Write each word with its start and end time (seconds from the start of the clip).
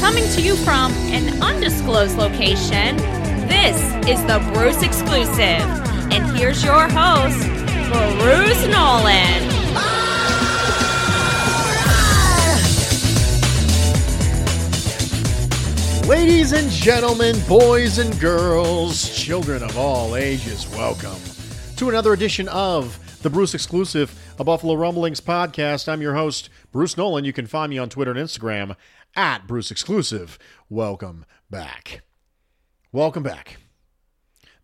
Coming 0.00 0.28
to 0.30 0.42
you 0.42 0.56
from 0.56 0.92
an 1.10 1.42
undisclosed 1.42 2.16
location, 2.16 2.96
this 3.48 3.76
is 4.06 4.22
the 4.26 4.38
Bruce 4.52 4.82
exclusive. 4.82 5.38
And 6.12 6.36
here's 6.36 6.62
your 6.62 6.86
host, 6.88 7.40
Bruce 8.20 8.66
Nolan. 8.66 9.42
Ladies 16.06 16.52
and 16.52 16.70
gentlemen, 16.70 17.34
boys 17.48 17.98
and 17.98 18.20
girls, 18.20 19.10
children 19.18 19.62
of 19.62 19.76
all 19.78 20.14
ages, 20.14 20.68
welcome 20.68 21.18
to 21.76 21.88
another 21.88 22.12
edition 22.12 22.48
of 22.48 22.98
the 23.22 23.30
Bruce 23.30 23.54
Exclusive, 23.54 24.18
a 24.38 24.44
Buffalo 24.44 24.74
Rumblings 24.74 25.20
podcast. 25.20 25.88
I'm 25.88 26.02
your 26.02 26.14
host, 26.14 26.48
Bruce 26.72 26.96
Nolan. 26.96 27.24
You 27.24 27.32
can 27.32 27.46
find 27.46 27.70
me 27.70 27.78
on 27.78 27.88
Twitter 27.88 28.10
and 28.10 28.20
Instagram 28.20 28.76
at 29.14 29.46
Bruce 29.46 29.70
Exclusive. 29.70 30.38
Welcome 30.68 31.24
back. 31.50 32.02
Welcome 32.92 33.22
back. 33.22 33.58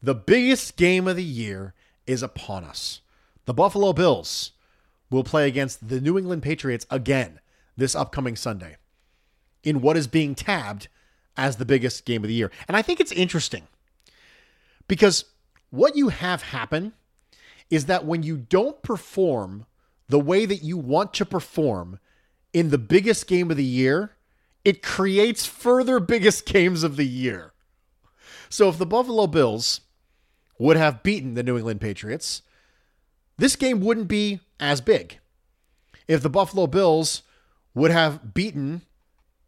The 0.03 0.15
biggest 0.15 0.77
game 0.77 1.09
of 1.09 1.17
the 1.17 1.25
year 1.25 1.75
is 2.07 2.23
upon 2.23 2.65
us. 2.65 3.01
The 3.47 3.55
Buffalo 3.55 3.93
Bills 3.93 4.53
will 5.11 5.25
play 5.25 5.47
against 5.47 5.89
the 5.89 6.01
New 6.01 6.19
England 6.19 6.43
Patriots 6.43 6.87
again 6.91 7.41
this 7.77 7.95
upcoming 7.95 8.37
Sunday 8.37 8.77
in 9.63 9.81
what 9.81 9.97
is 9.97 10.07
being 10.07 10.35
tabbed 10.35 10.89
as 11.37 11.57
the 11.57 11.65
biggest 11.65 12.05
game 12.05 12.23
of 12.23 12.29
the 12.29 12.35
year. 12.35 12.51
And 12.69 12.77
I 12.77 12.83
think 12.83 13.01
it's 13.01 13.13
interesting 13.13 13.67
because 14.89 15.25
what 15.71 15.97
you 15.97 16.09
have 16.09 16.43
happen 16.43 16.93
is 17.73 17.87
that 17.87 18.05
when 18.05 18.23
you 18.23 18.37
don't 18.37 18.83
perform 18.83 19.65
the 20.07 20.21
way 20.21 20.45
that 20.45 20.63
you 20.63 20.77
want 20.77 21.15
to 21.15 21.25
perform 21.25 21.99
in 22.53 22.69
the 22.69 22.77
biggest 22.77 23.27
game 23.27 23.51
of 23.51 23.57
the 23.57 23.65
year, 23.65 24.13
it 24.63 24.83
creates 24.83 25.47
further 25.47 25.99
biggest 25.99 26.45
games 26.53 26.83
of 26.83 26.97
the 26.97 27.07
year. 27.07 27.55
So 28.51 28.69
if 28.69 28.77
the 28.77 28.85
Buffalo 28.85 29.27
Bills 29.27 29.81
would 30.59 30.77
have 30.77 31.03
beaten 31.03 31.33
the 31.33 31.43
New 31.43 31.57
England 31.57 31.81
Patriots, 31.81 32.43
this 33.39 33.57
game 33.57 33.81
wouldn't 33.81 34.07
be 34.07 34.41
as 34.61 34.83
big. 34.83 35.19
If 36.07 36.21
the 36.21 36.29
Buffalo 36.29 36.67
Bills 36.67 37.23
would 37.73 37.91
have 37.91 38.35
beaten 38.35 38.83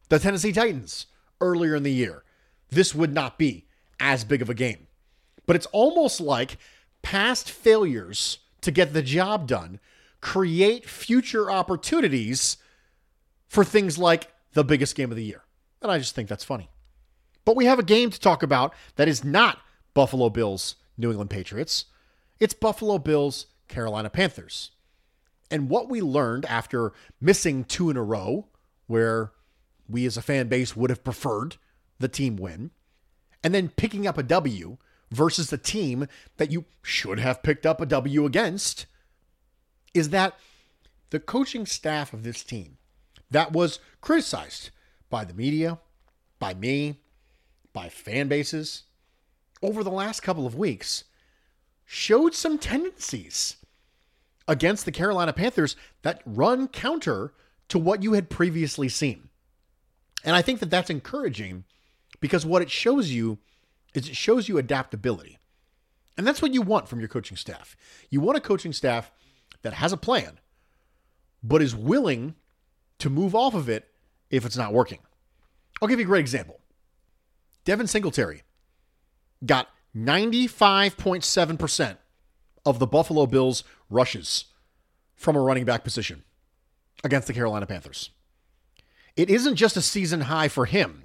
the 0.09 0.19
Tennessee 0.19 0.53
Titans 0.53 1.09
earlier 1.43 1.75
in 1.75 1.83
the 1.83 1.93
year, 1.93 2.25
this 2.71 2.95
would 2.95 3.13
not 3.13 3.37
be 3.37 3.67
as 4.01 4.25
big 4.25 4.41
of 4.41 4.49
a 4.49 4.55
game. 4.55 4.87
But 5.45 5.57
it's 5.57 5.67
almost 5.67 6.23
like 6.23 6.57
past 7.05 7.51
failures 7.51 8.39
to 8.63 8.73
get 8.73 8.93
the 8.93 9.03
job 9.03 9.47
done 9.47 9.79
create 10.21 10.89
future 10.89 11.51
opportunities 11.51 12.57
for 13.47 13.63
things 13.63 13.99
like 13.99 14.33
the 14.55 14.65
biggest 14.65 14.97
game 14.97 15.11
of 15.11 15.17
the 15.17 15.23
year. 15.23 15.45
And 15.83 15.93
I 15.93 15.99
just 15.99 16.15
think 16.15 16.31
that's 16.31 16.43
funny. 16.43 16.71
But 17.45 17.57
we 17.57 17.67
have 17.67 17.79
a 17.79 17.85
game 17.85 18.09
to 18.09 18.19
talk 18.19 18.43
about 18.43 18.73
that 18.97 19.07
is 19.07 19.23
not 19.23 19.59
Buffalo 19.93 20.31
Bills, 20.31 20.77
New 20.97 21.11
England 21.11 21.29
Patriots. 21.29 21.85
It's 22.41 22.55
Buffalo 22.55 22.97
Bills, 22.97 23.47
Carolina 23.69 24.09
Panthers. 24.09 24.71
And 25.51 25.69
what 25.69 25.91
we 25.91 26.01
learned 26.01 26.47
after 26.47 26.95
missing 27.21 27.65
two 27.65 27.91
in 27.91 27.99
a 27.99 28.03
row, 28.03 28.49
where 28.87 29.33
we 29.87 30.07
as 30.07 30.17
a 30.17 30.23
fan 30.23 30.49
base 30.49 30.75
would 30.75 30.89
have 30.89 31.05
preferred 31.05 31.57
the 31.99 32.09
team 32.09 32.37
win, 32.37 32.71
and 33.43 33.55
then 33.55 33.69
picking 33.69 34.07
up 34.07 34.17
a 34.17 34.23
W 34.23 34.79
versus 35.15 35.51
the 35.51 35.59
team 35.59 36.07
that 36.37 36.51
you 36.51 36.65
should 36.83 37.19
have 37.19 37.43
picked 37.43 37.67
up 37.67 37.81
a 37.81 37.87
W 37.87 38.25
against, 38.27 38.87
is 39.93 40.11
that 40.11 40.35
the 41.11 41.21
coaching 41.21 41.67
staff 41.67 42.13
of 42.13 42.23
this 42.23 42.43
team 42.43 42.77
that 43.31 43.53
was 43.53 43.79
criticized 44.01 44.71
by 45.11 45.25
the 45.25 45.35
media, 45.35 45.79
by 46.39 46.55
me, 46.55 47.01
by 47.73 47.89
fan 47.89 48.29
bases 48.29 48.85
over 49.63 49.83
the 49.83 49.91
last 49.91 50.21
couple 50.21 50.47
of 50.47 50.55
weeks 50.55 51.05
showed 51.85 52.35
some 52.35 52.59
tendencies 52.59 53.57
against 54.47 54.85
the 54.85 54.93
Carolina 54.93 55.33
Panthers 55.33 55.77
that 56.03 56.23
run 56.27 56.69
counter 56.69 57.33
to 57.69 57.79
what 57.79 58.03
you 58.03 58.13
had 58.13 58.29
previously 58.29 58.89
seen. 58.89 59.29
And 60.25 60.37
I 60.37 60.43
think 60.43 60.61
that 60.61 60.71
that's 60.71 60.91
encouraging 60.91 61.65
because 62.21 62.47
what 62.47 62.63
it 62.63 62.71
shows 62.71 63.11
you 63.11 63.39
is 63.95 64.09
it 64.09 64.17
shows 64.17 64.49
you 64.49 64.59
adaptability. 64.59 65.39
And 66.17 66.27
that's 66.27 66.43
what 66.43 66.55
you 66.55 66.63
want 66.63 66.89
from 66.89 67.01
your 67.01 67.09
coaching 67.09 67.37
staff. 67.37 67.77
You 68.11 68.21
want 68.21 68.39
a 68.39 68.41
coaching 68.41 68.73
staff 68.73 69.11
that 69.63 69.75
has 69.75 69.93
a 69.93 69.97
plan, 69.97 70.39
but 71.43 71.63
is 71.63 71.75
willing 71.75 72.35
to 72.99 73.11
move 73.11 73.35
off 73.35 73.55
of 73.55 73.69
it 73.69 73.89
if 74.31 74.45
it's 74.45 74.57
not 74.57 74.73
working. 74.73 75.01
I'll 75.81 75.89
give 75.89 75.99
you 75.99 76.05
a 76.05 76.09
great 76.09 76.21
example. 76.21 76.61
Devin 77.65 77.87
Singletary 77.87 78.43
got 79.45 79.69
95.7% 79.97 81.97
of 82.67 82.79
the 82.79 82.87
Buffalo 82.87 83.27
Bills 83.27 83.65
rushes 83.91 84.47
from 85.15 85.37
a 85.37 85.41
running 85.41 85.65
back 85.65 85.85
position 85.85 86.25
against 87.03 87.27
the 87.27 87.35
Carolina 87.35 87.67
Panthers. 87.67 88.11
It 89.17 89.31
isn't 89.31 89.57
just 89.57 89.77
a 89.77 89.83
season 89.83 90.23
high 90.23 90.49
for 90.49 90.67
him, 90.67 91.04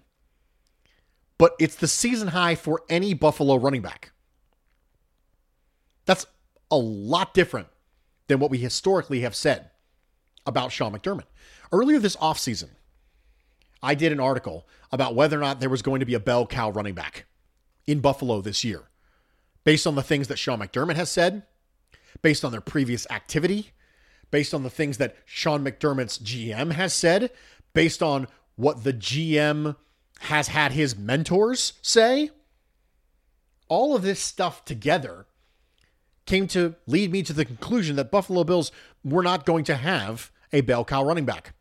but 1.40 1.56
it's 1.58 1.76
the 1.76 1.88
season 1.88 2.28
high 2.28 2.54
for 2.54 2.84
any 2.90 3.16
Buffalo 3.16 3.56
running 3.56 3.82
back. 3.82 4.12
That's 6.06 6.28
a 6.70 6.78
lot 6.78 7.34
different 7.34 7.70
than 8.28 8.40
what 8.40 8.52
we 8.52 8.60
historically 8.60 9.22
have 9.22 9.36
said 9.36 9.72
about 10.46 10.72
Sean 10.72 10.94
McDermott. 10.94 11.24
Earlier 11.72 11.98
this 11.98 12.18
offseason, 12.18 12.70
I 13.82 13.96
did 13.96 14.12
an 14.12 14.20
article 14.20 14.68
about 14.92 15.16
whether 15.16 15.38
or 15.38 15.42
not 15.42 15.60
there 15.60 15.70
was 15.70 15.82
going 15.82 16.02
to 16.02 16.06
be 16.06 16.14
a 16.14 16.20
bell 16.20 16.46
cow 16.46 16.70
running 16.70 16.94
back 16.94 17.26
in 17.88 18.02
Buffalo 18.02 18.42
this 18.42 18.64
year, 18.64 18.84
based 19.64 19.88
on 19.88 19.96
the 19.96 20.04
things 20.04 20.28
that 20.28 20.38
Sean 20.38 20.60
McDermott 20.60 20.96
has 20.96 21.10
said, 21.10 21.44
based 22.22 22.44
on 22.44 22.52
their 22.52 22.62
previous 22.62 23.10
activity, 23.10 23.72
based 24.30 24.54
on 24.54 24.64
the 24.64 24.70
things 24.70 24.98
that 24.98 25.16
Sean 25.26 25.64
McDermott's 25.64 26.20
GM 26.20 26.74
has 26.74 26.94
said, 26.94 27.32
based 27.74 28.04
on 28.04 28.28
what 28.58 28.84
the 28.84 28.94
GM 28.94 29.76
has 30.20 30.50
had 30.50 30.72
his 30.72 30.98
mentors 30.98 31.74
say. 31.82 32.30
All 33.68 33.96
of 33.96 34.02
this 34.02 34.20
stuff 34.20 34.66
together 34.66 35.26
came 36.26 36.48
to 36.48 36.76
lead 36.88 37.12
me 37.12 37.24
to 37.24 37.34
the 37.34 37.46
conclusion 37.46 37.96
that 37.96 38.12
Buffalo 38.12 38.44
Bills 38.44 38.72
were 39.04 39.24
not 39.24 39.46
going 39.46 39.64
to 39.66 39.76
have 39.76 40.32
a 40.52 40.62
bell 40.62 40.86
cow 40.86 41.04
running 41.04 41.26
back. 41.26 41.54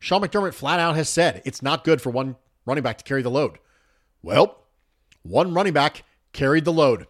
Sean 0.00 0.22
McDermott 0.22 0.54
flat 0.54 0.80
out 0.80 0.96
has 0.96 1.08
said 1.08 1.42
it's 1.44 1.62
not 1.62 1.84
good 1.84 2.00
for 2.00 2.10
one 2.10 2.36
running 2.66 2.82
back 2.82 2.98
to 2.98 3.04
carry 3.04 3.22
the 3.22 3.30
load. 3.30 3.58
Well, 4.22 4.58
one 5.22 5.54
running 5.54 5.72
back 5.72 6.02
carried 6.32 6.64
the 6.64 6.72
load 6.72 7.06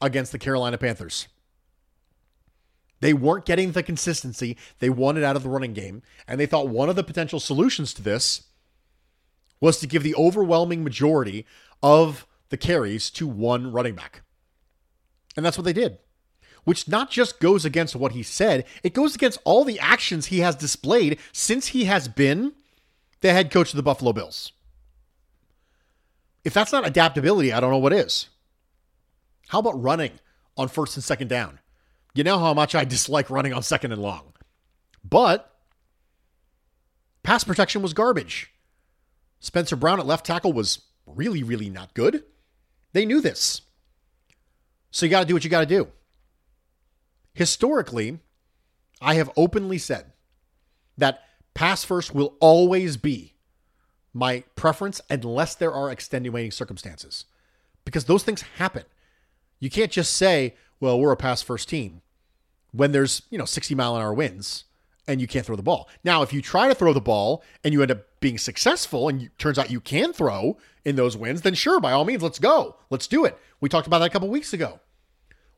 against 0.00 0.32
the 0.32 0.38
Carolina 0.38 0.78
Panthers. 0.78 1.28
They 3.00 3.12
weren't 3.12 3.44
getting 3.44 3.72
the 3.72 3.82
consistency 3.82 4.56
they 4.78 4.88
wanted 4.88 5.24
out 5.24 5.36
of 5.36 5.42
the 5.42 5.48
running 5.48 5.74
game, 5.74 6.02
and 6.26 6.40
they 6.40 6.46
thought 6.46 6.68
one 6.68 6.88
of 6.88 6.96
the 6.96 7.04
potential 7.04 7.40
solutions 7.40 7.92
to 7.94 8.02
this 8.02 8.44
was 9.64 9.78
to 9.80 9.86
give 9.86 10.02
the 10.02 10.14
overwhelming 10.14 10.84
majority 10.84 11.46
of 11.82 12.26
the 12.50 12.56
carries 12.58 13.08
to 13.08 13.26
one 13.26 13.72
running 13.72 13.94
back. 13.94 14.20
And 15.38 15.46
that's 15.46 15.56
what 15.56 15.64
they 15.64 15.72
did, 15.72 15.96
which 16.64 16.86
not 16.86 17.10
just 17.10 17.40
goes 17.40 17.64
against 17.64 17.96
what 17.96 18.12
he 18.12 18.22
said, 18.22 18.66
it 18.82 18.92
goes 18.92 19.14
against 19.14 19.40
all 19.42 19.64
the 19.64 19.80
actions 19.80 20.26
he 20.26 20.40
has 20.40 20.54
displayed 20.54 21.18
since 21.32 21.68
he 21.68 21.86
has 21.86 22.08
been 22.08 22.52
the 23.22 23.32
head 23.32 23.50
coach 23.50 23.70
of 23.70 23.78
the 23.78 23.82
Buffalo 23.82 24.12
Bills. 24.12 24.52
If 26.44 26.52
that's 26.52 26.70
not 26.70 26.86
adaptability, 26.86 27.50
I 27.50 27.58
don't 27.58 27.70
know 27.70 27.78
what 27.78 27.94
is. 27.94 28.28
How 29.48 29.60
about 29.60 29.82
running 29.82 30.12
on 30.58 30.68
first 30.68 30.94
and 30.94 31.02
second 31.02 31.28
down? 31.28 31.58
You 32.12 32.22
know 32.22 32.38
how 32.38 32.52
much 32.52 32.74
I 32.74 32.84
dislike 32.84 33.30
running 33.30 33.54
on 33.54 33.62
second 33.62 33.92
and 33.92 34.02
long. 34.02 34.34
But 35.02 35.50
pass 37.22 37.44
protection 37.44 37.80
was 37.80 37.94
garbage. 37.94 38.50
Spencer 39.40 39.76
Brown 39.76 40.00
at 40.00 40.06
left 40.06 40.26
tackle 40.26 40.52
was 40.52 40.80
really, 41.06 41.42
really 41.42 41.68
not 41.68 41.94
good. 41.94 42.24
They 42.92 43.04
knew 43.04 43.20
this. 43.20 43.62
So 44.90 45.04
you 45.04 45.10
got 45.10 45.20
to 45.20 45.26
do 45.26 45.34
what 45.34 45.44
you 45.44 45.50
got 45.50 45.60
to 45.60 45.66
do. 45.66 45.88
Historically, 47.34 48.20
I 49.00 49.14
have 49.14 49.30
openly 49.36 49.78
said 49.78 50.12
that 50.96 51.22
pass 51.52 51.84
first 51.84 52.14
will 52.14 52.36
always 52.40 52.96
be 52.96 53.34
my 54.12 54.44
preference 54.54 55.00
unless 55.10 55.54
there 55.56 55.72
are 55.72 55.90
extenuating 55.90 56.52
circumstances. 56.52 57.24
Because 57.84 58.04
those 58.04 58.22
things 58.22 58.42
happen. 58.58 58.84
You 59.58 59.68
can't 59.68 59.90
just 59.90 60.14
say, 60.14 60.54
well, 60.80 60.98
we're 60.98 61.12
a 61.12 61.16
pass 61.16 61.42
first 61.42 61.68
team 61.68 62.00
when 62.70 62.92
there's, 62.92 63.22
you 63.30 63.38
know, 63.38 63.44
60 63.44 63.74
mile 63.74 63.96
an 63.96 64.02
hour 64.02 64.14
winds 64.14 64.64
and 65.06 65.20
you 65.20 65.26
can't 65.26 65.44
throw 65.44 65.56
the 65.56 65.62
ball. 65.62 65.88
Now, 66.02 66.22
if 66.22 66.32
you 66.32 66.40
try 66.40 66.68
to 66.68 66.74
throw 66.74 66.92
the 66.92 67.00
ball 67.00 67.42
and 67.62 67.72
you 67.72 67.82
end 67.82 67.90
up 67.90 68.04
being 68.20 68.38
successful 68.38 69.08
and 69.08 69.22
you, 69.22 69.28
turns 69.38 69.58
out 69.58 69.70
you 69.70 69.80
can 69.80 70.12
throw 70.12 70.56
in 70.84 70.96
those 70.96 71.16
wins, 71.16 71.42
then 71.42 71.54
sure, 71.54 71.80
by 71.80 71.92
all 71.92 72.04
means, 72.04 72.22
let's 72.22 72.38
go. 72.38 72.76
Let's 72.90 73.06
do 73.06 73.24
it. 73.24 73.38
We 73.60 73.68
talked 73.68 73.86
about 73.86 73.98
that 73.98 74.06
a 74.06 74.10
couple 74.10 74.28
weeks 74.28 74.52
ago. 74.52 74.80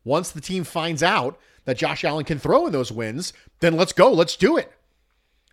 Once 0.05 0.31
the 0.31 0.41
team 0.41 0.65
finds 0.65 1.03
out 1.03 1.39
that 1.65 1.77
Josh 1.77 2.05
Allen 2.05 2.25
can 2.25 2.39
throw 2.39 2.67
in 2.67 2.73
those 2.73 2.93
wins, 2.93 3.33
then 3.61 3.77
let's 3.77 3.93
go. 3.93 4.13
Let's 4.13 4.37
do 4.37 4.57
it. 4.57 4.73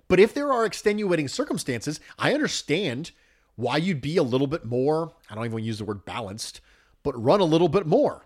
But 0.08 0.20
if 0.20 0.34
there 0.34 0.52
are 0.52 0.66
extenuating 0.66 1.28
circumstances, 1.28 2.00
I 2.20 2.34
understand 2.34 3.12
why 3.56 3.78
you'd 3.78 4.02
be 4.02 4.18
a 4.18 4.24
little 4.24 4.48
bit 4.48 4.66
more, 4.66 5.14
I 5.30 5.36
don't 5.36 5.46
even 5.46 5.64
use 5.64 5.80
the 5.80 5.86
word 5.86 6.06
balanced, 6.06 6.62
but 7.04 7.22
run 7.22 7.40
a 7.40 7.46
little 7.46 7.70
bit 7.70 7.86
more. 7.86 8.26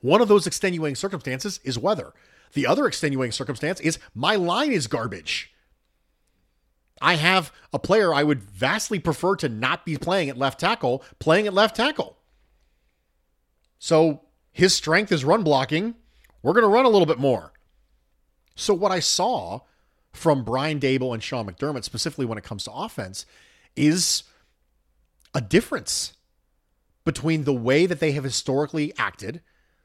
One 0.00 0.20
of 0.20 0.28
those 0.28 0.46
extenuating 0.46 0.96
circumstances 0.96 1.60
is 1.62 1.78
weather. 1.78 2.12
The 2.52 2.66
other 2.66 2.86
extenuating 2.86 3.32
circumstance 3.32 3.80
is 3.80 3.98
my 4.14 4.36
line 4.36 4.72
is 4.72 4.86
garbage. 4.86 5.52
I 7.00 7.14
have 7.14 7.52
a 7.72 7.78
player 7.78 8.14
I 8.14 8.22
would 8.22 8.42
vastly 8.42 8.98
prefer 8.98 9.34
to 9.36 9.48
not 9.48 9.84
be 9.84 9.96
playing 9.96 10.28
at 10.28 10.38
left 10.38 10.60
tackle, 10.60 11.02
playing 11.18 11.46
at 11.46 11.54
left 11.54 11.76
tackle. 11.76 12.16
So 13.78 14.22
his 14.52 14.74
strength 14.74 15.10
is 15.10 15.24
run 15.24 15.42
blocking. 15.42 15.94
We're 16.42 16.52
going 16.52 16.64
to 16.64 16.68
run 16.68 16.84
a 16.84 16.90
little 16.90 17.06
bit 17.06 17.18
more. 17.18 17.52
So, 18.54 18.74
what 18.74 18.92
I 18.92 19.00
saw 19.00 19.60
from 20.12 20.44
Brian 20.44 20.78
Daboll 20.78 21.14
and 21.14 21.22
Sean 21.22 21.46
McDermott, 21.46 21.84
specifically 21.84 22.26
when 22.26 22.38
it 22.38 22.44
comes 22.44 22.64
to 22.64 22.72
offense, 22.72 23.24
is 23.74 24.24
a 25.34 25.40
difference 25.40 26.12
between 27.04 27.44
the 27.44 27.54
way 27.54 27.86
that 27.86 27.98
they 27.98 28.12
have 28.12 28.24
historically 28.24 28.92
acted, 28.98 29.40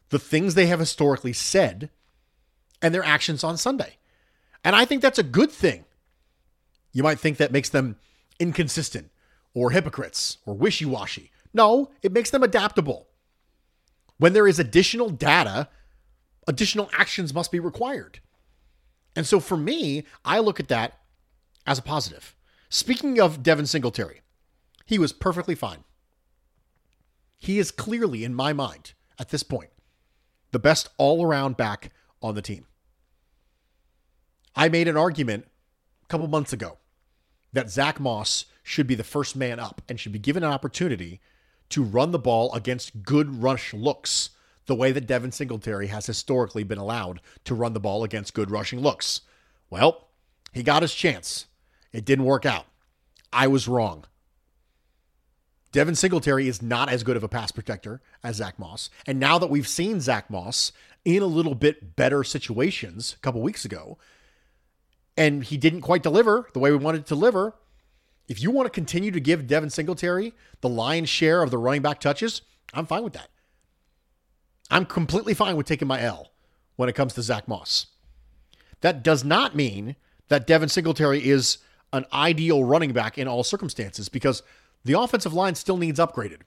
the 0.09 0.19
things 0.19 0.53
they 0.53 0.67
have 0.67 0.79
historically 0.79 1.33
said, 1.33 1.89
and 2.81 2.93
their 2.93 3.03
actions 3.03 3.43
on 3.43 3.57
Sunday. 3.57 3.97
And 4.63 4.75
I 4.75 4.85
think 4.85 5.01
that's 5.01 5.19
a 5.19 5.23
good 5.23 5.51
thing. 5.51 5.85
You 6.91 7.03
might 7.03 7.19
think 7.19 7.37
that 7.37 7.51
makes 7.51 7.69
them 7.69 7.97
inconsistent 8.39 9.09
or 9.53 9.71
hypocrites 9.71 10.37
or 10.45 10.53
wishy 10.53 10.85
washy. 10.85 11.31
No, 11.53 11.91
it 12.01 12.11
makes 12.11 12.29
them 12.29 12.43
adaptable. 12.43 13.07
When 14.17 14.33
there 14.33 14.47
is 14.47 14.59
additional 14.59 15.09
data, 15.09 15.69
additional 16.47 16.89
actions 16.93 17.33
must 17.33 17.51
be 17.51 17.59
required. 17.59 18.19
And 19.15 19.25
so 19.25 19.39
for 19.39 19.57
me, 19.57 20.05
I 20.23 20.39
look 20.39 20.59
at 20.59 20.67
that 20.67 20.99
as 21.65 21.79
a 21.79 21.83
positive. 21.83 22.35
Speaking 22.69 23.19
of 23.19 23.43
Devin 23.43 23.65
Singletary, 23.65 24.21
he 24.85 24.99
was 24.99 25.13
perfectly 25.13 25.55
fine. 25.55 25.83
He 27.37 27.59
is 27.59 27.71
clearly, 27.71 28.23
in 28.23 28.33
my 28.33 28.53
mind, 28.53 28.93
at 29.19 29.29
this 29.29 29.43
point, 29.43 29.69
the 30.51 30.59
best 30.59 30.89
all 30.97 31.25
around 31.25 31.57
back 31.57 31.91
on 32.21 32.35
the 32.35 32.41
team. 32.41 32.65
I 34.55 34.69
made 34.69 34.87
an 34.87 34.97
argument 34.97 35.45
a 36.03 36.07
couple 36.07 36.27
months 36.27 36.53
ago 36.53 36.77
that 37.53 37.69
Zach 37.69 37.99
Moss 37.99 38.45
should 38.63 38.87
be 38.87 38.95
the 38.95 39.03
first 39.03 39.35
man 39.35 39.59
up 39.59 39.81
and 39.87 39.99
should 39.99 40.11
be 40.11 40.19
given 40.19 40.43
an 40.43 40.51
opportunity 40.51 41.21
to 41.69 41.83
run 41.83 42.11
the 42.11 42.19
ball 42.19 42.53
against 42.53 43.03
good 43.03 43.41
rush 43.41 43.73
looks, 43.73 44.31
the 44.65 44.75
way 44.75 44.91
that 44.91 45.07
Devin 45.07 45.31
Singletary 45.31 45.87
has 45.87 46.05
historically 46.05 46.63
been 46.63 46.77
allowed 46.77 47.21
to 47.45 47.55
run 47.55 47.73
the 47.73 47.79
ball 47.79 48.03
against 48.03 48.33
good 48.33 48.51
rushing 48.51 48.81
looks. 48.81 49.21
Well, 49.69 50.07
he 50.53 50.63
got 50.63 50.81
his 50.81 50.93
chance. 50.93 51.45
It 51.93 52.05
didn't 52.05 52.25
work 52.25 52.45
out. 52.45 52.65
I 53.31 53.47
was 53.47 53.67
wrong. 53.67 54.05
Devin 55.77 55.93
Singletary 55.93 56.47
is 56.47 56.63
not 56.63 56.89
as 56.89 57.03
good 57.03 57.17
of 57.17 57.23
a 57.23 57.27
pass 57.27 57.51
protector 57.51 58.01
as 58.23 58.37
Zach 58.37 58.57
Moss. 58.57 58.89
And 59.05 59.19
now 59.19 59.37
that 59.37 59.51
we've 59.51 59.67
seen 59.67 60.01
Zach 60.01 60.27
Moss 60.27 60.71
in 61.05 61.21
a 61.21 61.27
little 61.27 61.53
bit 61.53 61.95
better 61.95 62.23
situations 62.23 63.13
a 63.15 63.19
couple 63.19 63.41
weeks 63.41 63.63
ago, 63.63 63.99
and 65.15 65.43
he 65.43 65.55
didn't 65.55 65.81
quite 65.81 66.01
deliver 66.01 66.49
the 66.53 66.57
way 66.57 66.71
we 66.71 66.77
wanted 66.77 67.05
to 67.05 67.13
deliver, 67.13 67.53
if 68.27 68.41
you 68.41 68.49
want 68.49 68.65
to 68.65 68.71
continue 68.71 69.11
to 69.11 69.19
give 69.19 69.45
Devin 69.45 69.69
Singletary 69.69 70.33
the 70.61 70.67
lion's 70.67 71.09
share 71.09 71.43
of 71.43 71.51
the 71.51 71.59
running 71.59 71.83
back 71.83 71.99
touches, 71.99 72.41
I'm 72.73 72.87
fine 72.87 73.03
with 73.03 73.13
that. 73.13 73.29
I'm 74.71 74.87
completely 74.87 75.35
fine 75.35 75.57
with 75.57 75.67
taking 75.67 75.87
my 75.87 76.01
L 76.01 76.31
when 76.75 76.89
it 76.89 76.95
comes 76.95 77.13
to 77.13 77.21
Zach 77.21 77.47
Moss. 77.47 77.85
That 78.81 79.03
does 79.03 79.23
not 79.23 79.55
mean 79.55 79.95
that 80.29 80.47
Devin 80.47 80.69
Singletary 80.69 81.23
is 81.29 81.59
an 81.93 82.07
ideal 82.11 82.63
running 82.63 82.93
back 82.93 83.19
in 83.19 83.27
all 83.27 83.43
circumstances 83.43 84.09
because 84.09 84.41
the 84.87 84.99
offensive 84.99 85.33
line 85.33 85.53
still 85.55 85.77
needs 85.77 85.99
upgraded. 85.99 86.41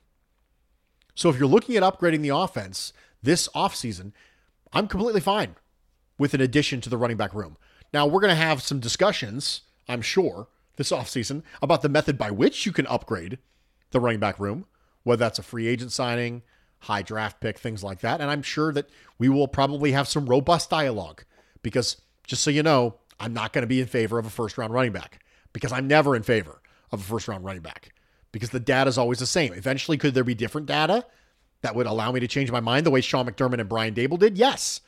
So 1.14 1.28
if 1.28 1.38
you're 1.38 1.46
looking 1.46 1.76
at 1.76 1.82
upgrading 1.82 2.22
the 2.22 2.31
offense 2.31 2.92
this 3.22 3.48
offseason, 3.48 4.12
I'm 4.72 4.88
completely 4.88 5.20
fine 5.20 5.56
with 6.19 6.32
an 6.32 6.40
addition 6.40 6.81
to 6.81 6.90
the 6.90 6.96
running 6.96 7.19
back 7.19 7.34
room. 7.34 7.58
Now, 7.92 8.06
we're 8.06 8.20
going 8.20 8.31
to 8.31 8.42
have 8.42 8.62
some 8.62 8.81
discussions, 8.81 9.62
I'm 9.88 10.00
sure, 10.00 10.48
this 10.76 10.90
offseason 10.90 11.42
about 11.60 11.82
the 11.82 11.88
method 11.90 12.16
by 12.16 12.31
which 12.31 12.64
you 12.64 12.72
can 12.72 12.87
upgrade 12.87 13.38
the 13.90 14.00
running 14.00 14.20
back 14.20 14.38
room, 14.38 14.64
whether 15.02 15.20
that's 15.20 15.38
a 15.38 15.43
free 15.43 15.66
agent 15.66 15.93
signing, 15.93 16.43
high 16.78 17.02
draft 17.02 17.40
pick, 17.40 17.58
things 17.58 17.84
like 17.84 18.00
that. 18.00 18.22
And 18.22 18.31
I'm 18.31 18.43
sure 18.43 18.72
that 18.72 18.88
we 19.19 19.28
will 19.28 19.48
probably 19.48 19.93
have 19.93 20.08
some 20.08 20.25
robust 20.25 20.70
dialogue 20.70 21.25
because 21.62 21.98
just 22.26 22.43
so 22.43 22.50
you 22.50 22.62
know, 22.62 22.94
I'm 23.19 23.34
not 23.34 23.52
going 23.52 23.62
to 23.62 23.69
be 23.69 23.82
in 23.82 23.86
favor 23.86 24.19
of 24.19 24.25
a 24.25 24.31
first 24.31 24.56
round 24.56 24.72
running 24.72 24.93
back 24.93 25.22
because 25.52 25.72
I'm 25.72 25.86
never 25.86 26.16
in 26.16 26.22
favor 26.22 26.62
of 26.90 27.00
a 27.00 27.04
first 27.04 27.28
round 27.28 27.44
running 27.44 27.60
back 27.60 27.93
because 28.32 28.50
the 28.50 28.61
data 28.61 28.88
is 28.88 28.99
always 28.99 29.19
the 29.19 29.27
same. 29.27 29.53
Eventually, 29.53 29.97
could 29.97 30.15
there 30.15 30.25
be 30.25 30.35
different 30.35 30.67
data 30.67 31.05
that 31.62 31.75
would 31.75 31.87
allow 31.87 32.12
me 32.12 32.21
to 32.21 32.29
change 32.29 32.50
my 32.50 32.61
mind 32.61 32.87
the 32.87 32.91
way 32.91 33.00
Sean 33.00 33.27
McDermott 33.27 33.60
and 33.60 33.69
Brian 33.69 33.94
Daboll 33.94 34.19
did? 34.19 34.39
Yes. 34.39 34.81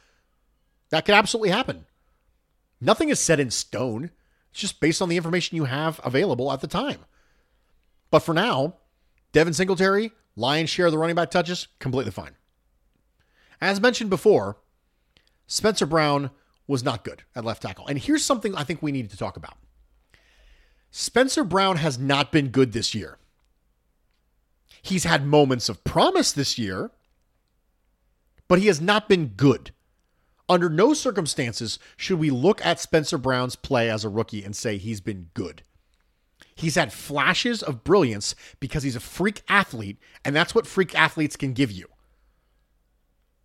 That 0.90 1.04
could 1.04 1.14
absolutely 1.14 1.50
happen. 1.50 1.86
Nothing 2.80 3.08
is 3.08 3.20
set 3.20 3.40
in 3.40 3.50
stone. 3.50 4.10
It's 4.50 4.60
just 4.60 4.80
based 4.80 5.00
on 5.00 5.08
the 5.08 5.16
information 5.16 5.56
you 5.56 5.64
have 5.64 6.00
available 6.04 6.52
at 6.52 6.60
the 6.60 6.66
time. 6.66 6.98
But 8.10 8.20
for 8.20 8.34
now, 8.34 8.74
Devin 9.32 9.54
Singletary, 9.54 10.12
lion's 10.36 10.68
share 10.68 10.86
of 10.86 10.92
the 10.92 10.98
running 10.98 11.16
back 11.16 11.30
touches, 11.30 11.68
completely 11.78 12.12
fine. 12.12 12.32
As 13.60 13.80
mentioned 13.80 14.10
before, 14.10 14.58
Spencer 15.46 15.86
Brown 15.86 16.30
was 16.66 16.82
not 16.84 17.04
good 17.04 17.22
at 17.34 17.44
left 17.44 17.62
tackle. 17.62 17.86
And 17.86 17.98
here's 17.98 18.24
something 18.24 18.54
I 18.54 18.64
think 18.64 18.82
we 18.82 18.92
need 18.92 19.10
to 19.10 19.16
talk 19.16 19.36
about. 19.36 19.56
Spencer 20.90 21.44
Brown 21.44 21.76
has 21.76 21.98
not 21.98 22.32
been 22.32 22.48
good 22.48 22.72
this 22.72 22.94
year. 22.94 23.18
He's 24.82 25.04
had 25.04 25.24
moments 25.24 25.68
of 25.68 25.84
promise 25.84 26.32
this 26.32 26.58
year, 26.58 26.90
but 28.48 28.58
he 28.58 28.66
has 28.66 28.80
not 28.80 29.08
been 29.08 29.28
good. 29.28 29.70
Under 30.48 30.68
no 30.68 30.92
circumstances 30.92 31.78
should 31.96 32.18
we 32.18 32.30
look 32.30 32.64
at 32.66 32.80
Spencer 32.80 33.16
Brown's 33.16 33.56
play 33.56 33.88
as 33.88 34.04
a 34.04 34.08
rookie 34.08 34.44
and 34.44 34.54
say 34.54 34.76
he's 34.76 35.00
been 35.00 35.30
good. 35.34 35.62
He's 36.54 36.74
had 36.74 36.92
flashes 36.92 37.62
of 37.62 37.84
brilliance 37.84 38.34
because 38.60 38.82
he's 38.82 38.96
a 38.96 39.00
freak 39.00 39.42
athlete, 39.48 39.98
and 40.24 40.34
that's 40.36 40.54
what 40.54 40.66
freak 40.66 40.94
athletes 40.94 41.36
can 41.36 41.52
give 41.52 41.70
you. 41.70 41.86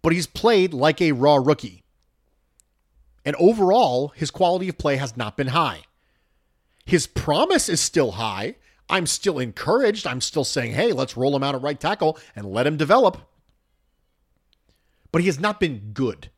But 0.02 0.14
he's 0.14 0.28
played 0.28 0.74
like 0.74 1.02
a 1.02 1.14
raw 1.14 1.36
rookie. 1.36 1.84
And 3.24 3.36
overall, 3.38 4.10
his 4.10 4.32
quality 4.32 4.70
of 4.70 4.78
play 4.78 4.98
has 4.98 5.16
not 5.16 5.38
been 5.38 5.48
high. 5.48 5.82
His 6.86 7.08
promise 7.08 7.70
is 7.70 7.82
still 7.82 8.12
high. 8.14 8.56
I'm 8.90 9.06
still 9.06 9.40
encouraged. 9.40 10.08
I'm 10.08 10.22
still 10.22 10.44
saying, 10.44 10.74
hey, 10.74 10.94
let's 10.94 11.18
roll 11.18 11.36
him 11.36 11.44
out 11.44 11.56
at 11.56 11.62
right 11.62 11.80
tackle 11.80 12.18
and 12.36 12.46
let 12.46 12.68
him 12.68 12.78
develop. 12.78 13.18
But 15.12 15.22
he 15.22 15.28
has 15.28 15.40
not 15.40 15.60
been 15.60 15.92
good. 15.94 16.30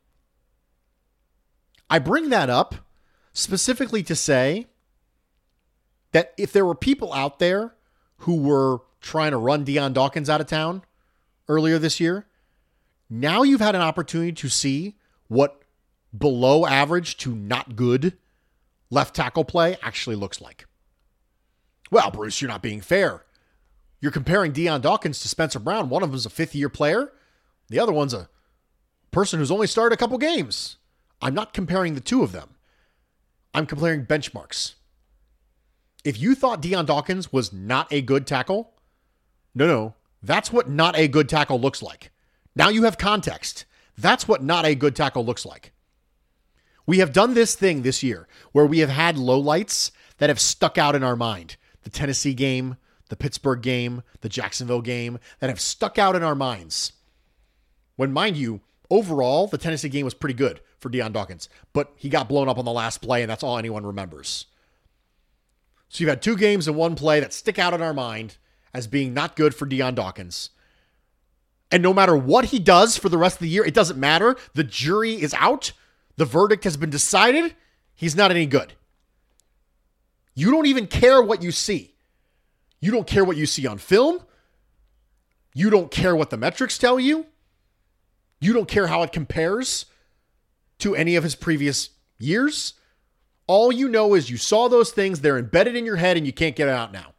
I 1.89 1.99
bring 1.99 2.29
that 2.29 2.49
up 2.49 2.75
specifically 3.33 4.03
to 4.03 4.15
say 4.15 4.67
that 6.11 6.33
if 6.37 6.51
there 6.51 6.65
were 6.65 6.75
people 6.75 7.13
out 7.13 7.39
there 7.39 7.75
who 8.17 8.41
were 8.41 8.79
trying 9.01 9.31
to 9.31 9.37
run 9.37 9.63
Dion 9.63 9.93
Dawkins 9.93 10.29
out 10.29 10.41
of 10.41 10.47
town 10.47 10.83
earlier 11.47 11.79
this 11.79 11.99
year, 11.99 12.27
now 13.09 13.43
you've 13.43 13.61
had 13.61 13.75
an 13.75 13.81
opportunity 13.81 14.31
to 14.33 14.49
see 14.49 14.97
what 15.27 15.61
below 16.15 16.65
average 16.65 17.17
to 17.17 17.35
not 17.35 17.75
good 17.75 18.17
left 18.89 19.15
tackle 19.15 19.45
play 19.45 19.77
actually 19.81 20.15
looks 20.15 20.41
like. 20.41 20.65
Well, 21.91 22.11
Bruce, 22.11 22.41
you're 22.41 22.49
not 22.49 22.61
being 22.61 22.81
fair. 22.81 23.25
you're 24.01 24.11
comparing 24.11 24.51
Dion 24.51 24.81
Dawkins 24.81 25.19
to 25.19 25.27
Spencer 25.27 25.59
Brown. 25.59 25.89
One 25.89 26.03
of 26.03 26.11
them's 26.11 26.25
a 26.25 26.29
fifth 26.29 26.55
year 26.55 26.69
player, 26.69 27.11
the 27.69 27.79
other 27.79 27.91
one's 27.91 28.13
a 28.13 28.29
person 29.11 29.39
who's 29.39 29.51
only 29.51 29.67
started 29.67 29.93
a 29.93 29.97
couple 29.97 30.17
games. 30.17 30.77
I'm 31.21 31.33
not 31.33 31.53
comparing 31.53 31.95
the 31.95 31.99
two 32.01 32.23
of 32.23 32.31
them. 32.31 32.55
I'm 33.53 33.65
comparing 33.65 34.05
benchmarks. 34.05 34.75
If 36.05 36.19
you 36.19 36.33
thought 36.33 36.61
Dion 36.61 36.85
Dawkins 36.85 37.33
was 37.33 37.51
not 37.51 37.91
a 37.91 38.01
good 38.01 38.25
tackle, 38.25 38.73
no, 39.53 39.67
no, 39.67 39.95
that's 40.23 40.51
what 40.51 40.69
not 40.69 40.97
a 40.97 41.07
good 41.07 41.27
tackle 41.27 41.59
looks 41.59 41.81
like. 41.81 42.11
Now 42.55 42.69
you 42.69 42.83
have 42.83 42.97
context. 42.97 43.65
That's 43.97 44.27
what 44.27 44.41
not 44.43 44.65
a 44.65 44.75
good 44.75 44.95
tackle 44.95 45.25
looks 45.25 45.45
like. 45.45 45.73
We 46.85 46.99
have 46.99 47.11
done 47.11 47.33
this 47.33 47.53
thing 47.55 47.81
this 47.81 48.01
year 48.01 48.27
where 48.53 48.65
we 48.65 48.79
have 48.79 48.89
had 48.89 49.17
lowlights 49.17 49.91
that 50.19 50.29
have 50.29 50.39
stuck 50.39 50.77
out 50.77 50.95
in 50.95 51.03
our 51.03 51.15
mind. 51.17 51.57
The 51.83 51.89
Tennessee 51.89 52.33
game, 52.33 52.77
the 53.09 53.15
Pittsburgh 53.15 53.61
game, 53.61 54.03
the 54.21 54.29
Jacksonville 54.29 54.81
game 54.81 55.19
that 55.39 55.49
have 55.49 55.59
stuck 55.59 55.97
out 55.97 56.15
in 56.15 56.23
our 56.23 56.35
minds. 56.35 56.93
When, 57.95 58.13
mind 58.13 58.37
you, 58.37 58.61
overall, 58.89 59.47
the 59.47 59.57
Tennessee 59.57 59.89
game 59.89 60.05
was 60.05 60.13
pretty 60.13 60.35
good 60.35 60.61
for 60.77 60.89
Dion 60.89 61.11
Dawkins, 61.11 61.49
but 61.73 61.91
he 61.95 62.09
got 62.09 62.29
blown 62.29 62.47
up 62.47 62.57
on 62.57 62.65
the 62.65 62.71
last 62.71 63.01
play, 63.01 63.21
and 63.21 63.29
that's 63.29 63.43
all 63.43 63.57
anyone 63.57 63.85
remembers. 63.85 64.45
So 65.89 66.01
you've 66.01 66.09
had 66.09 66.21
two 66.21 66.37
games 66.37 66.67
and 66.67 66.77
one 66.77 66.95
play 66.95 67.19
that 67.19 67.33
stick 67.33 67.59
out 67.59 67.73
in 67.73 67.81
our 67.81 67.93
mind 67.93 68.37
as 68.73 68.87
being 68.87 69.13
not 69.13 69.35
good 69.35 69.55
for 69.55 69.65
Dion 69.65 69.95
Dawkins. 69.95 70.51
And 71.71 71.83
no 71.83 71.93
matter 71.93 72.15
what 72.15 72.45
he 72.45 72.59
does 72.59 72.97
for 72.97 73.09
the 73.09 73.17
rest 73.17 73.37
of 73.37 73.41
the 73.41 73.49
year, 73.49 73.65
it 73.65 73.73
doesn't 73.73 73.99
matter. 73.99 74.35
The 74.53 74.63
jury 74.63 75.13
is 75.13 75.33
out. 75.35 75.71
The 76.15 76.25
verdict 76.25 76.63
has 76.63 76.77
been 76.77 76.89
decided. 76.89 77.55
He's 77.95 78.15
not 78.15 78.31
any 78.31 78.45
good. 78.45 78.73
You 80.39 80.51
don't 80.51 80.67
even 80.67 80.87
care 80.87 81.21
what 81.21 81.43
you 81.43 81.51
see. 81.51 81.95
You 82.79 82.91
don't 82.91 83.05
care 83.05 83.25
what 83.25 83.35
you 83.35 83.45
see 83.45 83.67
on 83.67 83.77
film. 83.77 84.21
You 85.53 85.69
don't 85.69 85.91
care 85.91 86.15
what 86.15 86.29
the 86.29 86.37
metrics 86.37 86.77
tell 86.77 86.97
you. 86.97 87.25
You 88.39 88.53
don't 88.53 88.69
care 88.69 88.87
how 88.87 89.03
it 89.03 89.11
compares 89.11 89.87
to 90.77 90.95
any 90.95 91.17
of 91.17 91.25
his 91.25 91.35
previous 91.35 91.89
years. 92.19 92.75
All 93.47 93.69
you 93.69 93.89
know 93.89 94.13
is 94.13 94.29
you 94.29 94.37
saw 94.37 94.69
those 94.69 94.91
things, 94.91 95.19
they're 95.19 95.37
embedded 95.37 95.75
in 95.75 95.85
your 95.85 95.97
head, 95.97 96.15
and 96.15 96.25
you 96.25 96.31
can't 96.31 96.55
get 96.55 96.69
it 96.69 96.73
out 96.73 96.93
now. 96.93 97.15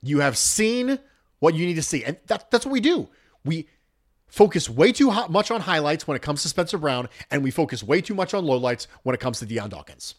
You 0.00 0.20
have 0.20 0.38
seen 0.38 1.00
what 1.40 1.54
you 1.54 1.66
need 1.66 1.74
to 1.74 1.82
see. 1.82 2.02
And 2.02 2.16
that, 2.28 2.50
that's 2.50 2.64
what 2.64 2.72
we 2.72 2.80
do. 2.80 3.10
We 3.44 3.68
focus 4.26 4.70
way 4.70 4.92
too 4.92 5.12
much 5.28 5.50
on 5.50 5.60
highlights 5.60 6.08
when 6.08 6.16
it 6.16 6.22
comes 6.22 6.40
to 6.44 6.48
Spencer 6.48 6.78
Brown, 6.78 7.10
and 7.30 7.44
we 7.44 7.50
focus 7.50 7.82
way 7.82 8.00
too 8.00 8.14
much 8.14 8.32
on 8.32 8.46
lowlights 8.46 8.86
when 9.02 9.14
it 9.14 9.20
comes 9.20 9.40
to 9.40 9.44
Dion 9.44 9.68
Dawkins. 9.68 10.14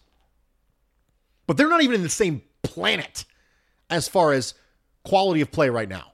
But 1.51 1.57
they're 1.57 1.67
not 1.67 1.81
even 1.81 1.95
in 1.95 2.03
the 2.03 2.07
same 2.07 2.43
planet 2.63 3.25
as 3.89 4.07
far 4.07 4.31
as 4.31 4.53
quality 5.03 5.41
of 5.41 5.51
play 5.51 5.69
right 5.69 5.89
now. 5.89 6.13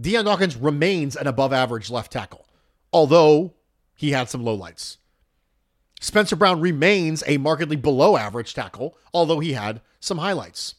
Dion 0.00 0.24
Dawkins 0.24 0.56
remains 0.56 1.14
an 1.14 1.28
above 1.28 1.52
average 1.52 1.88
left 1.88 2.10
tackle, 2.10 2.44
although 2.92 3.54
he 3.94 4.10
had 4.10 4.28
some 4.28 4.42
lowlights. 4.42 4.96
Spencer 6.00 6.34
Brown 6.34 6.60
remains 6.60 7.22
a 7.28 7.36
markedly 7.36 7.76
below 7.76 8.16
average 8.16 8.54
tackle, 8.54 8.98
although 9.14 9.38
he 9.38 9.52
had 9.52 9.82
some 10.00 10.18
highlights. 10.18 10.74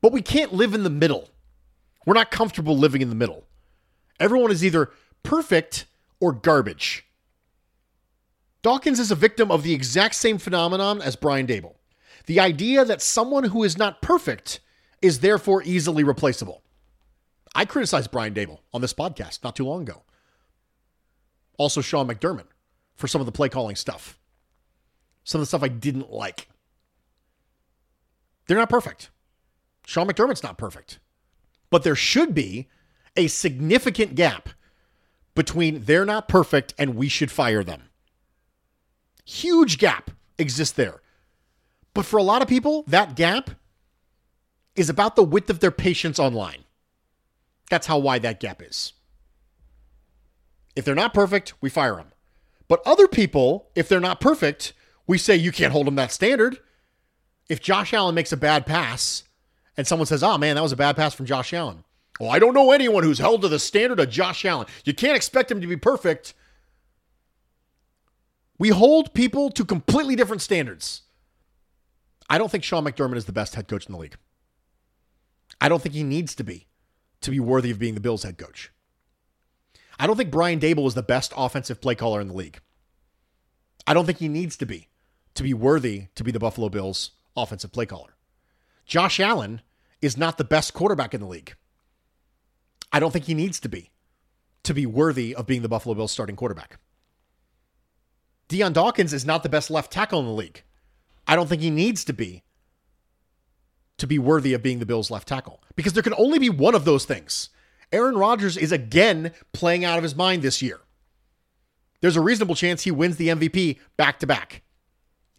But 0.00 0.12
we 0.12 0.22
can't 0.22 0.54
live 0.54 0.74
in 0.74 0.84
the 0.84 0.90
middle. 0.90 1.28
We're 2.06 2.14
not 2.14 2.30
comfortable 2.30 2.78
living 2.78 3.02
in 3.02 3.08
the 3.08 3.16
middle. 3.16 3.48
Everyone 4.20 4.52
is 4.52 4.64
either 4.64 4.92
perfect 5.24 5.86
or 6.20 6.32
garbage. 6.32 7.04
Dawkins 8.62 9.00
is 9.00 9.10
a 9.10 9.16
victim 9.16 9.50
of 9.50 9.64
the 9.64 9.74
exact 9.74 10.14
same 10.14 10.38
phenomenon 10.38 11.02
as 11.02 11.16
Brian 11.16 11.46
Daboll 11.46 11.74
The 12.26 12.38
idea 12.38 12.84
that 12.84 13.02
someone 13.02 13.44
who 13.44 13.64
is 13.64 13.76
not 13.76 14.00
perfect 14.00 14.60
is 15.00 15.18
therefore 15.18 15.62
easily 15.64 16.04
replaceable. 16.04 16.62
I 17.54 17.64
criticized 17.64 18.12
Brian 18.12 18.34
Daboll 18.34 18.60
on 18.72 18.80
this 18.80 18.94
podcast 18.94 19.42
not 19.42 19.56
too 19.56 19.66
long 19.66 19.82
ago. 19.82 20.02
Also, 21.58 21.80
Sean 21.80 22.08
McDermott 22.08 22.46
for 22.94 23.08
some 23.08 23.20
of 23.20 23.26
the 23.26 23.32
play 23.32 23.48
calling 23.48 23.76
stuff, 23.76 24.18
some 25.24 25.40
of 25.40 25.42
the 25.42 25.46
stuff 25.46 25.62
I 25.62 25.68
didn't 25.68 26.10
like. 26.10 26.48
They're 28.46 28.56
not 28.56 28.70
perfect. 28.70 29.10
Sean 29.86 30.06
McDermott's 30.06 30.42
not 30.42 30.56
perfect. 30.56 30.98
But 31.70 31.82
there 31.82 31.96
should 31.96 32.34
be 32.34 32.68
a 33.16 33.26
significant 33.26 34.14
gap 34.14 34.50
between 35.34 35.84
they're 35.84 36.04
not 36.04 36.28
perfect 36.28 36.74
and 36.78 36.94
we 36.94 37.08
should 37.08 37.30
fire 37.30 37.64
them. 37.64 37.88
Huge 39.24 39.78
gap 39.78 40.10
exists 40.38 40.74
there. 40.74 41.00
But 41.94 42.06
for 42.06 42.16
a 42.16 42.22
lot 42.22 42.42
of 42.42 42.48
people, 42.48 42.84
that 42.86 43.16
gap 43.16 43.50
is 44.74 44.88
about 44.88 45.16
the 45.16 45.22
width 45.22 45.50
of 45.50 45.60
their 45.60 45.70
patience 45.70 46.18
online. 46.18 46.64
That's 47.70 47.86
how 47.86 47.98
wide 47.98 48.22
that 48.22 48.40
gap 48.40 48.62
is. 48.62 48.92
If 50.74 50.84
they're 50.84 50.94
not 50.94 51.14
perfect, 51.14 51.54
we 51.60 51.68
fire 51.68 51.96
them. 51.96 52.12
But 52.68 52.80
other 52.86 53.06
people, 53.06 53.68
if 53.74 53.88
they're 53.88 54.00
not 54.00 54.20
perfect, 54.20 54.72
we 55.06 55.18
say 55.18 55.36
you 55.36 55.52
can't 55.52 55.72
hold 55.72 55.86
them 55.86 55.96
that 55.96 56.12
standard. 56.12 56.58
If 57.48 57.60
Josh 57.60 57.92
Allen 57.92 58.14
makes 58.14 58.32
a 58.32 58.36
bad 58.36 58.64
pass 58.64 59.24
and 59.76 59.86
someone 59.86 60.06
says, 60.06 60.22
oh 60.22 60.38
man, 60.38 60.56
that 60.56 60.62
was 60.62 60.72
a 60.72 60.76
bad 60.76 60.96
pass 60.96 61.12
from 61.12 61.26
Josh 61.26 61.52
Allen. 61.52 61.84
Well, 62.18 62.30
I 62.30 62.38
don't 62.38 62.54
know 62.54 62.72
anyone 62.72 63.02
who's 63.02 63.18
held 63.18 63.42
to 63.42 63.48
the 63.48 63.58
standard 63.58 64.00
of 64.00 64.08
Josh 64.08 64.44
Allen. 64.44 64.66
You 64.84 64.94
can't 64.94 65.16
expect 65.16 65.50
him 65.50 65.60
to 65.60 65.66
be 65.66 65.76
perfect. 65.76 66.34
We 68.62 68.68
hold 68.68 69.12
people 69.12 69.50
to 69.50 69.64
completely 69.64 70.14
different 70.14 70.40
standards. 70.40 71.02
I 72.30 72.38
don't 72.38 72.48
think 72.48 72.62
Sean 72.62 72.84
McDermott 72.84 73.16
is 73.16 73.24
the 73.24 73.32
best 73.32 73.56
head 73.56 73.66
coach 73.66 73.86
in 73.86 73.92
the 73.92 73.98
league. 73.98 74.14
I 75.60 75.68
don't 75.68 75.82
think 75.82 75.96
he 75.96 76.04
needs 76.04 76.36
to 76.36 76.44
be 76.44 76.68
to 77.22 77.32
be 77.32 77.40
worthy 77.40 77.72
of 77.72 77.80
being 77.80 77.94
the 77.94 78.00
Bills 78.00 78.22
head 78.22 78.38
coach. 78.38 78.70
I 79.98 80.06
don't 80.06 80.16
think 80.16 80.30
Brian 80.30 80.60
Daboll 80.60 80.86
is 80.86 80.94
the 80.94 81.02
best 81.02 81.32
offensive 81.36 81.80
play 81.80 81.96
caller 81.96 82.20
in 82.20 82.28
the 82.28 82.34
league. 82.34 82.60
I 83.84 83.94
don't 83.94 84.06
think 84.06 84.18
he 84.18 84.28
needs 84.28 84.56
to 84.58 84.64
be 84.64 84.90
to 85.34 85.42
be 85.42 85.52
worthy 85.52 86.06
to 86.14 86.22
be 86.22 86.30
the 86.30 86.38
Buffalo 86.38 86.68
Bills 86.68 87.10
offensive 87.36 87.72
play 87.72 87.86
caller. 87.86 88.14
Josh 88.86 89.18
Allen 89.18 89.60
is 90.00 90.16
not 90.16 90.38
the 90.38 90.44
best 90.44 90.72
quarterback 90.72 91.14
in 91.14 91.20
the 91.20 91.26
league. 91.26 91.56
I 92.92 93.00
don't 93.00 93.10
think 93.10 93.24
he 93.24 93.34
needs 93.34 93.58
to 93.58 93.68
be 93.68 93.90
to 94.62 94.72
be 94.72 94.86
worthy 94.86 95.34
of 95.34 95.48
being 95.48 95.62
the 95.62 95.68
Buffalo 95.68 95.96
Bills 95.96 96.12
starting 96.12 96.36
quarterback. 96.36 96.78
Dion 98.52 98.74
Dawkins 98.74 99.14
is 99.14 99.24
not 99.24 99.42
the 99.42 99.48
best 99.48 99.70
left 99.70 99.90
tackle 99.90 100.20
in 100.20 100.26
the 100.26 100.32
league. 100.32 100.62
I 101.26 101.36
don't 101.36 101.48
think 101.48 101.62
he 101.62 101.70
needs 101.70 102.04
to 102.04 102.12
be 102.12 102.42
to 103.96 104.06
be 104.06 104.18
worthy 104.18 104.52
of 104.52 104.62
being 104.62 104.78
the 104.78 104.84
Bills 104.84 105.10
left 105.10 105.26
tackle 105.26 105.62
because 105.74 105.94
there 105.94 106.02
can 106.02 106.12
only 106.18 106.38
be 106.38 106.50
one 106.50 106.74
of 106.74 106.84
those 106.84 107.06
things. 107.06 107.48
Aaron 107.92 108.14
Rodgers 108.14 108.58
is 108.58 108.70
again 108.70 109.32
playing 109.54 109.86
out 109.86 109.96
of 109.96 110.02
his 110.02 110.14
mind 110.14 110.42
this 110.42 110.60
year. 110.60 110.80
There's 112.02 112.16
a 112.16 112.20
reasonable 112.20 112.54
chance 112.54 112.82
he 112.82 112.90
wins 112.90 113.16
the 113.16 113.28
MVP 113.28 113.78
back 113.96 114.18
to 114.18 114.26
back. 114.26 114.60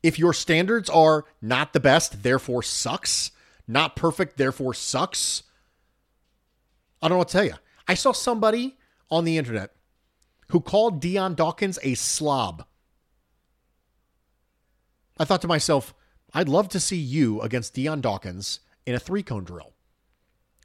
If 0.01 0.17
your 0.17 0.33
standards 0.33 0.89
are 0.89 1.25
not 1.39 1.73
the 1.73 1.79
best, 1.79 2.23
therefore 2.23 2.63
sucks, 2.63 3.29
not 3.67 3.95
perfect, 3.95 4.37
therefore 4.37 4.73
sucks, 4.73 5.43
I 6.99 7.09
don't 7.09 7.15
know 7.15 7.19
what 7.19 7.27
to 7.27 7.33
tell 7.33 7.45
you. 7.45 7.55
I 7.87 7.93
saw 7.93 8.11
somebody 8.11 8.75
on 9.11 9.23
the 9.23 9.37
internet 9.37 9.75
who 10.49 10.61
called 10.61 10.99
Dion 10.99 11.35
Dawkins 11.35 11.77
a 11.83 11.93
slob. 11.93 12.65
I 15.17 15.25
thought 15.25 15.41
to 15.41 15.47
myself, 15.47 15.93
I'd 16.33 16.49
love 16.49 16.69
to 16.69 16.79
see 16.79 16.97
you 16.97 17.41
against 17.41 17.73
Dion 17.73 18.01
Dawkins 18.01 18.59
in 18.85 18.95
a 18.95 18.99
three 18.99 19.23
cone 19.23 19.43
drill. 19.43 19.73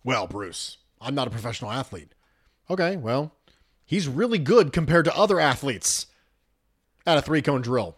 Well, 0.05 0.27
Bruce, 0.27 0.79
I'm 1.01 1.15
not 1.15 1.29
a 1.29 1.33
professional 1.33 1.71
athlete. 1.71 2.15
Okay, 2.71 2.97
well, 2.97 3.35
he's 3.85 4.09
really 4.09 4.39
good 4.39 4.73
compared 4.73 5.05
to 5.05 5.17
other 5.17 5.39
athletes 5.39 6.07
at 7.07 7.19
a 7.19 7.23
three 7.23 7.43
cone 7.43 7.61
drill. 7.61 7.97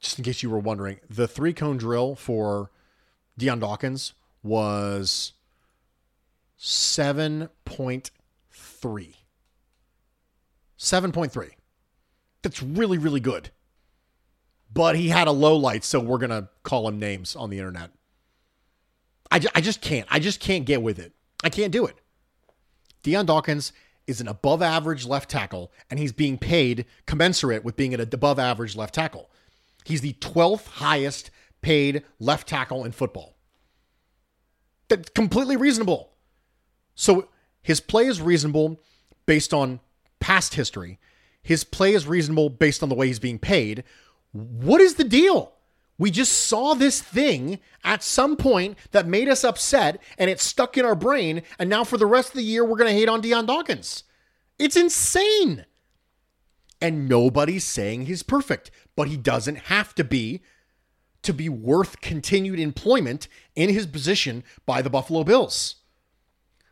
Just 0.00 0.18
in 0.18 0.24
case 0.24 0.42
you 0.42 0.50
were 0.50 0.58
wondering, 0.58 0.98
the 1.08 1.28
three 1.28 1.52
cone 1.52 1.76
drill 1.76 2.14
for 2.14 2.70
Dion 3.38 3.60
Dawkins 3.60 4.14
was 4.42 5.34
7.3. 6.58 7.50
7.3. 10.78 11.50
That's 12.42 12.62
really, 12.62 12.96
really 12.98 13.20
good 13.20 13.50
but 14.72 14.96
he 14.96 15.08
had 15.08 15.28
a 15.28 15.32
low 15.32 15.56
light, 15.56 15.84
so 15.84 16.00
we're 16.00 16.18
gonna 16.18 16.48
call 16.62 16.88
him 16.88 16.98
names 16.98 17.34
on 17.36 17.50
the 17.50 17.58
internet. 17.58 17.90
I, 19.30 19.40
I 19.54 19.60
just 19.60 19.80
can't. 19.80 20.06
I 20.10 20.18
just 20.18 20.40
can't 20.40 20.64
get 20.64 20.82
with 20.82 20.98
it. 20.98 21.12
I 21.42 21.48
can't 21.48 21.72
do 21.72 21.86
it. 21.86 21.96
Dion 23.02 23.26
Dawkins 23.26 23.72
is 24.06 24.20
an 24.20 24.28
above 24.28 24.60
average 24.60 25.06
left 25.06 25.30
tackle, 25.30 25.72
and 25.88 25.98
he's 25.98 26.12
being 26.12 26.36
paid 26.36 26.84
commensurate 27.06 27.64
with 27.64 27.76
being 27.76 27.94
an 27.94 28.00
above 28.00 28.38
average 28.38 28.76
left 28.76 28.94
tackle. 28.94 29.30
He's 29.84 30.00
the 30.00 30.14
12th 30.14 30.66
highest 30.66 31.30
paid 31.62 32.02
left 32.18 32.48
tackle 32.48 32.84
in 32.84 32.92
football. 32.92 33.36
That's 34.88 35.10
completely 35.10 35.56
reasonable. 35.56 36.10
So 36.94 37.28
his 37.62 37.80
play 37.80 38.06
is 38.06 38.20
reasonable 38.20 38.80
based 39.26 39.54
on 39.54 39.80
past 40.18 40.54
history. 40.54 40.98
His 41.42 41.64
play 41.64 41.94
is 41.94 42.06
reasonable 42.06 42.50
based 42.50 42.82
on 42.82 42.88
the 42.88 42.94
way 42.94 43.06
he's 43.06 43.18
being 43.18 43.38
paid. 43.38 43.84
What 44.32 44.80
is 44.80 44.94
the 44.94 45.04
deal? 45.04 45.52
We 45.98 46.10
just 46.10 46.46
saw 46.46 46.72
this 46.72 47.02
thing 47.02 47.58
at 47.84 48.02
some 48.02 48.36
point 48.36 48.78
that 48.92 49.06
made 49.06 49.28
us 49.28 49.44
upset 49.44 50.00
and 50.16 50.30
it 50.30 50.40
stuck 50.40 50.78
in 50.78 50.84
our 50.84 50.94
brain. 50.94 51.42
And 51.58 51.68
now 51.68 51.84
for 51.84 51.98
the 51.98 52.06
rest 52.06 52.30
of 52.30 52.36
the 52.36 52.42
year, 52.42 52.64
we're 52.64 52.78
going 52.78 52.90
to 52.90 52.98
hate 52.98 53.08
on 53.08 53.20
Dion 53.20 53.44
Dawkins. 53.44 54.04
It's 54.58 54.76
insane. 54.76 55.66
And 56.80 57.06
nobody's 57.06 57.64
saying 57.64 58.06
he's 58.06 58.22
perfect, 58.22 58.70
but 58.96 59.08
he 59.08 59.18
doesn't 59.18 59.56
have 59.56 59.94
to 59.96 60.04
be 60.04 60.40
to 61.22 61.34
be 61.34 61.50
worth 61.50 62.00
continued 62.00 62.58
employment 62.58 63.28
in 63.54 63.68
his 63.68 63.86
position 63.86 64.42
by 64.64 64.80
the 64.80 64.88
Buffalo 64.88 65.22
Bills. 65.22 65.76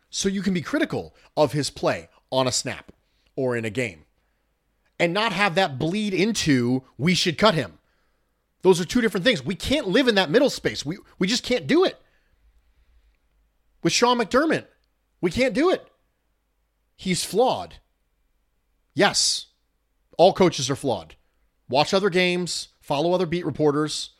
So 0.09 0.27
you 0.27 0.41
can 0.41 0.55
be 0.55 0.61
critical 0.61 1.15
of 1.37 1.51
his 1.51 1.69
play 1.69 2.09
on 2.31 2.47
a 2.47 2.51
snap 2.51 2.91
or 3.35 3.55
in 3.55 3.63
a 3.63 3.69
game 3.69 4.05
and 4.99 5.13
not 5.13 5.31
have 5.31 5.55
that 5.55 5.79
bleed 5.79 6.13
into 6.13 6.83
we 6.97 7.13
should 7.13 7.37
cut 7.37 7.55
him. 7.55 7.79
Those 8.61 8.81
are 8.81 8.85
two 8.85 9.01
different 9.01 9.23
things. 9.23 9.43
We 9.43 9.55
can't 9.55 9.87
live 9.87 10.07
in 10.07 10.15
that 10.15 10.29
middle 10.29 10.49
space. 10.49 10.85
We, 10.85 10.97
we 11.17 11.27
just 11.27 11.43
can't 11.43 11.65
do 11.65 11.85
it. 11.85 11.99
With 13.81 13.93
Sean 13.93 14.19
McDermott, 14.19 14.65
we 15.21 15.31
can't 15.31 15.53
do 15.53 15.69
it. 15.69 15.87
He's 16.97 17.23
flawed. 17.23 17.75
Yes, 18.93 19.47
all 20.17 20.33
coaches 20.33 20.69
are 20.69 20.75
flawed. 20.75 21.15
Watch 21.69 21.93
other 21.93 22.09
games, 22.09 22.69
follow 22.81 23.13
other 23.13 23.25
beat 23.25 23.45
reporters. 23.45 24.11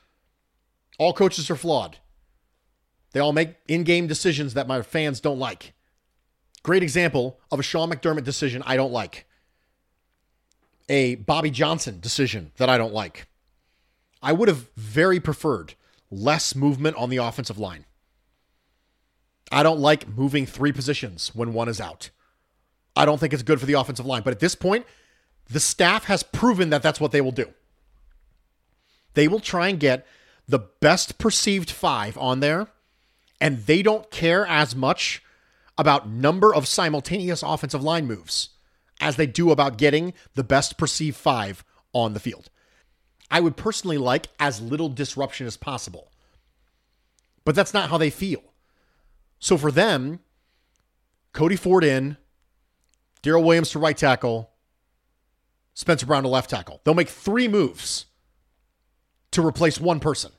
All 0.97 1.11
coaches 1.11 1.49
are 1.49 1.55
flawed. 1.57 1.97
They 3.11 3.19
all 3.19 3.33
make 3.33 3.55
in 3.67 3.83
game 3.83 4.07
decisions 4.07 4.53
that 4.53 4.67
my 4.67 4.81
fans 4.81 5.19
don't 5.19 5.39
like. 5.39 5.73
Great 6.63 6.83
example 6.83 7.39
of 7.51 7.59
a 7.59 7.63
Sean 7.63 7.89
McDermott 7.89 8.23
decision 8.23 8.63
I 8.65 8.77
don't 8.77 8.91
like. 8.91 9.25
A 10.89 11.15
Bobby 11.15 11.51
Johnson 11.51 11.99
decision 11.99 12.51
that 12.57 12.69
I 12.69 12.77
don't 12.77 12.93
like. 12.93 13.27
I 14.21 14.33
would 14.33 14.47
have 14.47 14.69
very 14.75 15.19
preferred 15.19 15.75
less 16.11 16.55
movement 16.55 16.97
on 16.97 17.09
the 17.09 17.17
offensive 17.17 17.59
line. 17.59 17.85
I 19.51 19.63
don't 19.63 19.79
like 19.79 20.07
moving 20.07 20.45
three 20.45 20.71
positions 20.71 21.33
when 21.33 21.53
one 21.53 21.69
is 21.69 21.79
out. 21.79 22.09
I 22.95 23.05
don't 23.05 23.19
think 23.19 23.33
it's 23.33 23.43
good 23.43 23.59
for 23.59 23.65
the 23.65 23.73
offensive 23.73 24.05
line. 24.05 24.23
But 24.23 24.33
at 24.33 24.39
this 24.39 24.55
point, 24.55 24.85
the 25.49 25.59
staff 25.59 26.05
has 26.05 26.23
proven 26.23 26.69
that 26.71 26.83
that's 26.83 26.99
what 26.99 27.11
they 27.11 27.21
will 27.21 27.31
do. 27.31 27.53
They 29.13 29.27
will 29.27 29.39
try 29.39 29.69
and 29.69 29.79
get 29.79 30.05
the 30.47 30.59
best 30.59 31.17
perceived 31.17 31.69
five 31.69 32.17
on 32.17 32.39
there, 32.39 32.67
and 33.39 33.65
they 33.65 33.81
don't 33.81 34.09
care 34.11 34.45
as 34.45 34.75
much 34.75 35.23
about 35.77 36.09
number 36.09 36.53
of 36.53 36.67
simultaneous 36.67 37.41
offensive 37.41 37.83
line 37.83 38.05
moves 38.05 38.49
as 38.99 39.15
they 39.15 39.27
do 39.27 39.51
about 39.51 39.77
getting 39.77 40.13
the 40.35 40.43
best 40.43 40.77
perceived 40.77 41.17
five 41.17 41.63
on 41.93 42.13
the 42.13 42.19
field. 42.19 42.49
I 43.31 43.39
would 43.39 43.57
personally 43.57 43.97
like 43.97 44.27
as 44.39 44.61
little 44.61 44.89
disruption 44.89 45.47
as 45.47 45.57
possible. 45.57 46.11
But 47.45 47.55
that's 47.55 47.73
not 47.73 47.89
how 47.89 47.97
they 47.97 48.09
feel. 48.09 48.43
So 49.39 49.57
for 49.57 49.71
them, 49.71 50.19
Cody 51.31 51.55
Ford 51.55 51.83
in, 51.83 52.17
Daryl 53.23 53.43
Williams 53.43 53.71
to 53.71 53.79
right 53.79 53.97
tackle, 53.97 54.51
Spencer 55.73 56.05
Brown 56.05 56.23
to 56.23 56.29
left 56.29 56.49
tackle. 56.49 56.81
They'll 56.83 56.93
make 56.93 57.09
three 57.09 57.47
moves 57.47 58.05
to 59.31 59.45
replace 59.45 59.79
one 59.79 59.99
person. 59.99 60.31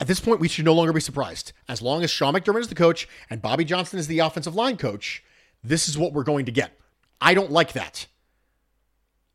At 0.00 0.06
this 0.06 0.20
point, 0.20 0.40
we 0.40 0.48
should 0.48 0.64
no 0.64 0.74
longer 0.74 0.92
be 0.92 1.00
surprised. 1.00 1.52
As 1.68 1.82
long 1.82 2.02
as 2.02 2.10
Sean 2.10 2.34
McDermott 2.34 2.60
is 2.60 2.68
the 2.68 2.74
coach 2.74 3.08
and 3.30 3.42
Bobby 3.42 3.64
Johnson 3.64 3.98
is 3.98 4.06
the 4.06 4.20
offensive 4.20 4.54
line 4.54 4.76
coach, 4.76 5.22
this 5.62 5.88
is 5.88 5.96
what 5.96 6.12
we're 6.12 6.24
going 6.24 6.46
to 6.46 6.52
get. 6.52 6.78
I 7.20 7.34
don't 7.34 7.50
like 7.50 7.72
that. 7.72 8.06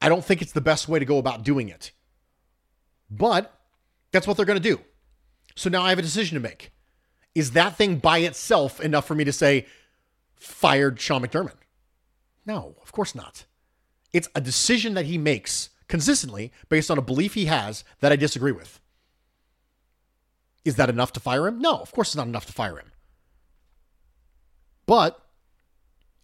I 0.01 0.09
don't 0.09 0.23
think 0.23 0.41
it's 0.41 0.51
the 0.51 0.61
best 0.61 0.87
way 0.87 0.99
to 0.99 1.05
go 1.05 1.17
about 1.17 1.43
doing 1.43 1.69
it. 1.69 1.91
But 3.09 3.53
that's 4.11 4.27
what 4.27 4.37
they're 4.37 4.45
going 4.45 4.61
to 4.61 4.69
do. 4.75 4.81
So 5.55 5.69
now 5.69 5.81
I 5.81 5.89
have 5.89 5.99
a 5.99 6.03
decision 6.03 6.35
to 6.35 6.41
make. 6.41 6.71
Is 7.33 7.51
that 7.51 7.75
thing 7.75 7.97
by 7.97 8.19
itself 8.19 8.79
enough 8.79 9.05
for 9.05 9.15
me 9.15 9.23
to 9.23 9.31
say, 9.31 9.65
fired 10.35 10.99
Sean 10.99 11.23
McDermott? 11.23 11.55
No, 12.45 12.75
of 12.81 12.91
course 12.91 13.15
not. 13.15 13.45
It's 14.13 14.29
a 14.35 14.41
decision 14.41 14.93
that 14.93 15.05
he 15.05 15.17
makes 15.17 15.69
consistently 15.87 16.51
based 16.69 16.91
on 16.91 16.97
a 16.97 17.01
belief 17.01 17.33
he 17.33 17.45
has 17.45 17.83
that 17.99 18.11
I 18.11 18.15
disagree 18.15 18.51
with. 18.51 18.79
Is 20.65 20.75
that 20.75 20.89
enough 20.89 21.13
to 21.13 21.19
fire 21.19 21.47
him? 21.47 21.59
No, 21.59 21.77
of 21.77 21.91
course 21.91 22.09
it's 22.09 22.15
not 22.15 22.27
enough 22.27 22.45
to 22.47 22.53
fire 22.53 22.77
him. 22.77 22.91
But 24.85 25.19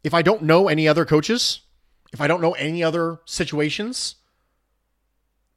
if 0.03 0.13
I 0.13 0.21
don't 0.21 0.43
know 0.43 0.67
any 0.67 0.87
other 0.87 1.05
coaches 1.05 1.61
if 2.13 2.21
I 2.21 2.27
don't 2.27 2.41
know 2.41 2.53
any 2.53 2.83
other 2.83 3.19
situations, 3.25 4.15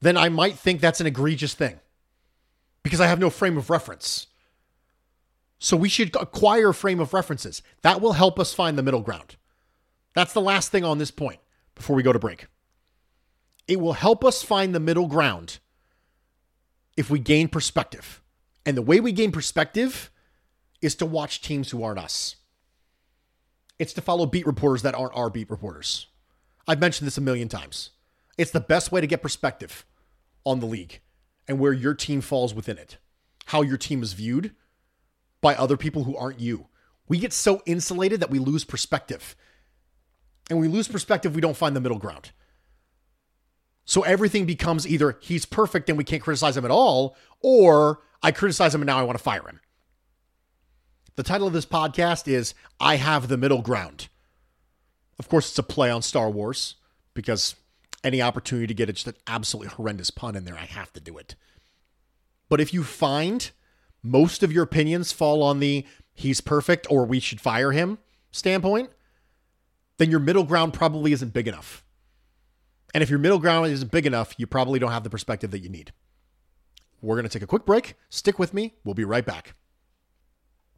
then 0.00 0.16
I 0.16 0.30
might 0.30 0.58
think 0.58 0.80
that's 0.80 1.00
an 1.02 1.06
egregious 1.06 1.54
thing 1.54 1.78
because 2.82 3.00
I 3.00 3.06
have 3.06 3.20
no 3.20 3.30
frame 3.30 3.58
of 3.58 3.68
reference. 3.68 4.26
So 5.58 5.76
we 5.76 5.90
should 5.90 6.16
acquire 6.16 6.72
frame 6.72 6.98
of 6.98 7.12
references. 7.12 7.62
That 7.82 8.00
will 8.00 8.14
help 8.14 8.40
us 8.40 8.54
find 8.54 8.76
the 8.76 8.82
middle 8.82 9.02
ground. 9.02 9.36
That's 10.14 10.32
the 10.32 10.40
last 10.40 10.72
thing 10.72 10.84
on 10.84 10.98
this 10.98 11.10
point 11.10 11.40
before 11.74 11.94
we 11.94 12.02
go 12.02 12.12
to 12.12 12.18
break. 12.18 12.46
It 13.68 13.78
will 13.78 13.94
help 13.94 14.24
us 14.24 14.42
find 14.42 14.74
the 14.74 14.80
middle 14.80 15.08
ground 15.08 15.58
if 16.96 17.10
we 17.10 17.18
gain 17.18 17.48
perspective. 17.48 18.22
And 18.64 18.76
the 18.76 18.82
way 18.82 19.00
we 19.00 19.12
gain 19.12 19.30
perspective 19.30 20.10
is 20.80 20.94
to 20.96 21.06
watch 21.06 21.42
teams 21.42 21.70
who 21.70 21.82
aren't 21.82 21.98
us. 21.98 22.36
It's 23.78 23.92
to 23.94 24.00
follow 24.00 24.26
beat 24.26 24.46
reporters 24.46 24.82
that 24.82 24.94
aren't 24.94 25.16
our 25.16 25.30
beat 25.30 25.50
reporters. 25.50 26.06
I've 26.66 26.80
mentioned 26.80 27.06
this 27.06 27.18
a 27.18 27.22
million 27.22 27.48
times. 27.48 27.90
It's 28.38 28.50
the 28.50 28.60
best 28.60 28.90
way 28.90 29.00
to 29.00 29.06
get 29.06 29.22
perspective 29.22 29.84
on 30.44 30.60
the 30.60 30.66
league 30.66 31.00
and 31.48 31.58
where 31.58 31.72
your 31.72 31.94
team 31.94 32.20
falls 32.20 32.54
within 32.54 32.78
it, 32.78 32.98
how 33.46 33.62
your 33.62 33.76
team 33.76 34.02
is 34.02 34.12
viewed 34.12 34.52
by 35.40 35.54
other 35.54 35.76
people 35.76 36.04
who 36.04 36.16
aren't 36.16 36.40
you. 36.40 36.66
We 37.08 37.18
get 37.18 37.32
so 37.32 37.62
insulated 37.66 38.20
that 38.20 38.30
we 38.30 38.38
lose 38.38 38.64
perspective. 38.64 39.36
And 40.50 40.58
we 40.58 40.68
lose 40.68 40.88
perspective, 40.88 41.34
we 41.34 41.40
don't 41.40 41.56
find 41.56 41.76
the 41.76 41.80
middle 41.80 41.98
ground. 41.98 42.30
So 43.84 44.02
everything 44.02 44.46
becomes 44.46 44.86
either 44.86 45.16
he's 45.20 45.46
perfect 45.46 45.88
and 45.88 45.96
we 45.96 46.04
can't 46.04 46.22
criticize 46.22 46.56
him 46.56 46.64
at 46.64 46.70
all, 46.70 47.16
or 47.40 48.00
I 48.22 48.32
criticize 48.32 48.74
him 48.74 48.80
and 48.80 48.86
now 48.86 48.98
I 48.98 49.04
want 49.04 49.16
to 49.18 49.22
fire 49.22 49.46
him. 49.46 49.60
The 51.16 51.22
title 51.22 51.46
of 51.46 51.54
this 51.54 51.64
podcast 51.64 52.28
is 52.28 52.52
I 52.78 52.96
Have 52.96 53.28
the 53.28 53.38
Middle 53.38 53.62
Ground. 53.62 54.08
Of 55.18 55.30
course, 55.30 55.48
it's 55.48 55.58
a 55.58 55.62
play 55.62 55.90
on 55.90 56.02
Star 56.02 56.28
Wars 56.28 56.74
because 57.14 57.56
any 58.04 58.20
opportunity 58.20 58.66
to 58.66 58.74
get 58.74 58.94
just 58.94 59.06
an 59.06 59.14
absolutely 59.26 59.72
horrendous 59.72 60.10
pun 60.10 60.36
in 60.36 60.44
there, 60.44 60.58
I 60.58 60.66
have 60.66 60.92
to 60.92 61.00
do 61.00 61.16
it. 61.16 61.34
But 62.50 62.60
if 62.60 62.74
you 62.74 62.84
find 62.84 63.50
most 64.02 64.42
of 64.42 64.52
your 64.52 64.62
opinions 64.62 65.10
fall 65.10 65.42
on 65.42 65.58
the 65.58 65.86
he's 66.12 66.42
perfect 66.42 66.86
or 66.90 67.06
we 67.06 67.18
should 67.18 67.40
fire 67.40 67.72
him 67.72 67.96
standpoint, 68.30 68.90
then 69.96 70.10
your 70.10 70.20
middle 70.20 70.44
ground 70.44 70.74
probably 70.74 71.12
isn't 71.12 71.32
big 71.32 71.48
enough. 71.48 71.82
And 72.92 73.02
if 73.02 73.08
your 73.08 73.18
middle 73.18 73.38
ground 73.38 73.66
isn't 73.68 73.90
big 73.90 74.04
enough, 74.04 74.34
you 74.36 74.46
probably 74.46 74.78
don't 74.78 74.92
have 74.92 75.02
the 75.02 75.08
perspective 75.08 75.50
that 75.52 75.60
you 75.60 75.70
need. 75.70 75.92
We're 77.00 77.16
going 77.16 77.24
to 77.24 77.30
take 77.30 77.42
a 77.42 77.46
quick 77.46 77.64
break. 77.64 77.94
Stick 78.10 78.38
with 78.38 78.52
me. 78.52 78.74
We'll 78.84 78.94
be 78.94 79.04
right 79.04 79.24
back. 79.24 79.54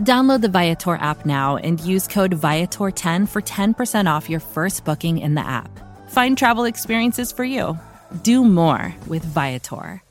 Download 0.00 0.40
the 0.40 0.48
Viator 0.48 0.96
app 0.96 1.24
now 1.24 1.56
and 1.56 1.78
use 1.78 2.08
code 2.08 2.34
Viator10 2.34 3.28
for 3.28 3.40
10% 3.40 4.10
off 4.10 4.28
your 4.28 4.40
first 4.40 4.84
booking 4.84 5.18
in 5.18 5.36
the 5.36 5.46
app. 5.46 5.70
Find 6.10 6.36
travel 6.36 6.64
experiences 6.64 7.30
for 7.30 7.44
you. 7.44 7.78
Do 8.22 8.44
more 8.44 8.92
with 9.06 9.24
Viator. 9.24 10.02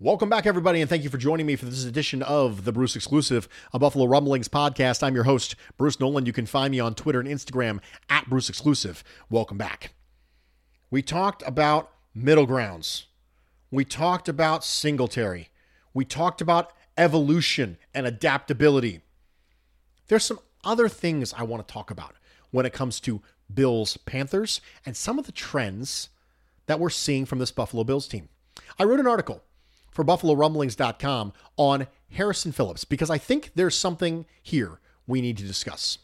Welcome 0.00 0.28
back, 0.28 0.46
everybody, 0.46 0.80
and 0.80 0.90
thank 0.90 1.04
you 1.04 1.10
for 1.10 1.16
joining 1.16 1.46
me 1.46 1.54
for 1.54 1.66
this 1.66 1.84
edition 1.84 2.22
of 2.24 2.64
the 2.64 2.72
Bruce 2.72 2.96
Exclusive, 2.96 3.48
a 3.72 3.78
Buffalo 3.78 4.06
Rumblings 4.06 4.48
podcast. 4.48 5.00
I'm 5.04 5.14
your 5.14 5.22
host, 5.22 5.54
Bruce 5.78 6.00
Nolan. 6.00 6.26
You 6.26 6.32
can 6.32 6.44
find 6.44 6.72
me 6.72 6.80
on 6.80 6.96
Twitter 6.96 7.20
and 7.20 7.28
Instagram 7.28 7.78
at 8.08 8.28
Bruce 8.28 8.48
Exclusive. 8.48 9.04
Welcome 9.30 9.58
back. 9.58 9.94
We 10.90 11.02
talked 11.02 11.44
about 11.46 11.92
middle 12.16 12.46
grounds. 12.46 13.06
We 13.70 13.84
talked 13.84 14.28
about 14.28 14.64
Singletary. 14.64 15.50
We 15.94 16.04
talked 16.04 16.40
about 16.40 16.72
evolution 16.96 17.78
and 17.94 18.06
adaptability. 18.06 19.00
There's 20.08 20.24
some 20.24 20.40
other 20.64 20.88
things 20.88 21.32
I 21.32 21.42
want 21.42 21.66
to 21.66 21.72
talk 21.72 21.90
about 21.90 22.16
when 22.50 22.66
it 22.66 22.72
comes 22.72 23.00
to 23.00 23.22
Bills 23.52 23.96
Panthers 23.96 24.60
and 24.84 24.96
some 24.96 25.18
of 25.18 25.26
the 25.26 25.32
trends 25.32 26.08
that 26.66 26.78
we're 26.78 26.90
seeing 26.90 27.24
from 27.24 27.38
this 27.38 27.52
Buffalo 27.52 27.84
Bills 27.84 28.06
team. 28.06 28.28
I 28.78 28.84
wrote 28.84 29.00
an 29.00 29.06
article 29.06 29.42
for 29.90 30.04
BuffaloRumblings.com 30.04 31.32
on 31.56 31.86
Harrison 32.10 32.52
Phillips 32.52 32.84
because 32.84 33.10
I 33.10 33.18
think 33.18 33.52
there's 33.54 33.76
something 33.76 34.26
here 34.42 34.80
we 35.06 35.20
need 35.20 35.36
to 35.38 35.44
discuss. 35.44 35.98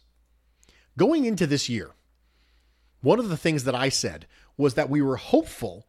Going 0.97 1.25
into 1.25 1.47
this 1.47 1.69
year, 1.69 1.93
one 3.01 3.19
of 3.19 3.29
the 3.29 3.37
things 3.37 3.65
that 3.65 3.75
I 3.75 3.89
said 3.89 4.27
was 4.57 4.75
that 4.75 4.91
we 4.91 5.01
were 5.01 5.17
hopeful 5.17 5.87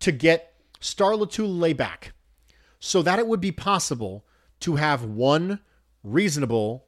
to 0.00 0.12
get 0.12 0.54
Star 0.80 1.12
Lotulelei 1.12 1.76
back 1.76 2.12
so 2.84 3.00
that 3.00 3.18
it 3.18 3.26
would 3.26 3.40
be 3.40 3.50
possible 3.50 4.26
to 4.60 4.76
have 4.76 5.04
one 5.04 5.58
reasonable 6.02 6.84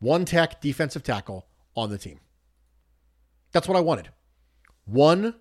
one 0.00 0.26
tech 0.26 0.60
defensive 0.60 1.02
tackle 1.02 1.46
on 1.74 1.88
the 1.88 1.96
team. 1.96 2.20
That's 3.52 3.66
what 3.66 3.78
I 3.78 3.80
wanted. 3.80 4.10
One 4.84 5.34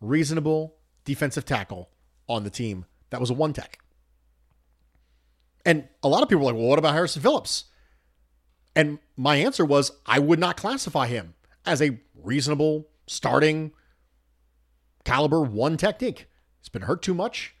reasonable 0.00 0.76
defensive 1.04 1.44
tackle 1.44 1.90
on 2.30 2.44
the 2.44 2.50
team 2.50 2.86
that 3.10 3.20
was 3.20 3.28
a 3.28 3.34
one 3.34 3.52
tech. 3.52 3.78
And 5.66 5.86
a 6.02 6.08
lot 6.08 6.22
of 6.22 6.30
people 6.30 6.42
were 6.46 6.52
like, 6.52 6.58
well, 6.58 6.70
what 6.70 6.78
about 6.78 6.94
Harrison 6.94 7.20
Phillips? 7.20 7.64
And 8.74 8.98
my 9.18 9.36
answer 9.36 9.66
was, 9.66 9.92
I 10.06 10.18
would 10.18 10.38
not 10.38 10.56
classify 10.56 11.08
him 11.08 11.34
as 11.66 11.82
a 11.82 12.00
reasonable 12.14 12.88
starting 13.06 13.72
caliber 15.04 15.42
one 15.42 15.76
technique. 15.76 16.26
He's 16.62 16.70
been 16.70 16.82
hurt 16.82 17.02
too 17.02 17.14
much. 17.14 17.54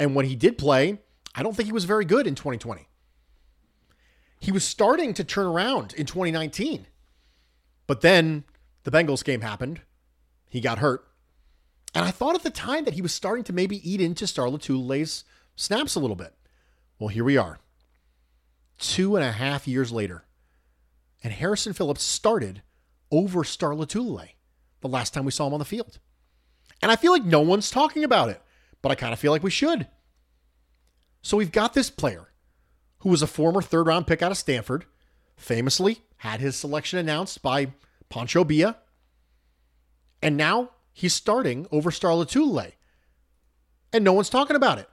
And 0.00 0.14
when 0.14 0.26
he 0.26 0.34
did 0.34 0.58
play, 0.58 0.98
I 1.34 1.42
don't 1.42 1.54
think 1.54 1.66
he 1.66 1.72
was 1.72 1.84
very 1.84 2.04
good 2.04 2.26
in 2.26 2.34
2020. 2.34 2.88
He 4.40 4.50
was 4.50 4.64
starting 4.64 5.12
to 5.14 5.22
turn 5.22 5.46
around 5.46 5.92
in 5.92 6.06
2019. 6.06 6.86
But 7.86 8.00
then 8.00 8.44
the 8.84 8.90
Bengals 8.90 9.22
game 9.22 9.42
happened. 9.42 9.82
He 10.48 10.60
got 10.60 10.78
hurt. 10.78 11.06
And 11.94 12.04
I 12.04 12.10
thought 12.10 12.34
at 12.34 12.42
the 12.42 12.50
time 12.50 12.84
that 12.84 12.94
he 12.94 13.02
was 13.02 13.12
starting 13.12 13.44
to 13.44 13.52
maybe 13.52 13.88
eat 13.88 14.00
into 14.00 14.26
Star 14.26 14.46
Lotulelei's 14.46 15.24
snaps 15.54 15.94
a 15.94 16.00
little 16.00 16.16
bit. 16.16 16.34
Well, 16.98 17.08
here 17.08 17.24
we 17.24 17.36
are, 17.36 17.58
two 18.78 19.16
and 19.16 19.24
a 19.24 19.32
half 19.32 19.66
years 19.66 19.90
later. 19.90 20.24
And 21.22 21.32
Harrison 21.32 21.72
Phillips 21.72 22.02
started 22.02 22.62
over 23.10 23.44
Star 23.44 23.72
Lotulelei 23.72 24.30
the 24.80 24.88
last 24.88 25.12
time 25.12 25.24
we 25.24 25.32
saw 25.32 25.46
him 25.46 25.52
on 25.52 25.58
the 25.58 25.64
field. 25.64 25.98
And 26.80 26.90
I 26.90 26.96
feel 26.96 27.12
like 27.12 27.24
no 27.24 27.40
one's 27.40 27.70
talking 27.70 28.04
about 28.04 28.30
it, 28.30 28.40
but 28.82 28.90
I 28.90 28.94
kind 28.94 29.12
of 29.12 29.18
feel 29.18 29.32
like 29.32 29.42
we 29.42 29.50
should. 29.50 29.86
So 31.22 31.36
we've 31.36 31.52
got 31.52 31.74
this 31.74 31.90
player 31.90 32.28
who 33.00 33.10
was 33.10 33.22
a 33.22 33.26
former 33.26 33.62
third 33.62 33.86
round 33.86 34.06
pick 34.06 34.22
out 34.22 34.30
of 34.30 34.38
Stanford, 34.38 34.84
famously 35.36 36.02
had 36.18 36.40
his 36.40 36.56
selection 36.56 36.98
announced 36.98 37.42
by 37.42 37.72
Pancho 38.08 38.44
Villa. 38.44 38.76
And 40.22 40.36
now 40.36 40.70
he's 40.92 41.14
starting 41.14 41.66
over 41.72 41.90
Star 41.90 42.12
Lotulelei. 42.12 42.72
And 43.92 44.04
no 44.04 44.12
one's 44.12 44.30
talking 44.30 44.56
about 44.56 44.78
it. 44.78 44.88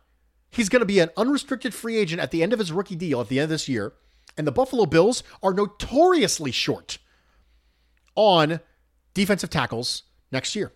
He's 0.50 0.70
going 0.70 0.80
to 0.80 0.86
be 0.86 1.00
an 1.00 1.10
unrestricted 1.18 1.74
free 1.74 1.98
agent 1.98 2.22
at 2.22 2.32
the 2.32 2.42
end 2.42 2.54
of 2.54 2.60
his 2.60 2.72
rookie 2.72 2.96
deal 2.96 3.20
at 3.20 3.28
the 3.28 3.40
end 3.40 3.46
of 3.46 3.50
this 3.50 3.68
year. 3.68 3.94
And 4.38 4.48
the 4.48 4.52
Buffalo 4.52 4.86
Bills 4.86 5.24
are 5.44 5.54
notoriously 5.54 6.52
short 6.52 6.98
on 8.16 8.62
defensive 9.14 9.50
tackles 9.50 10.04
next 10.32 10.56
year. 10.56 10.72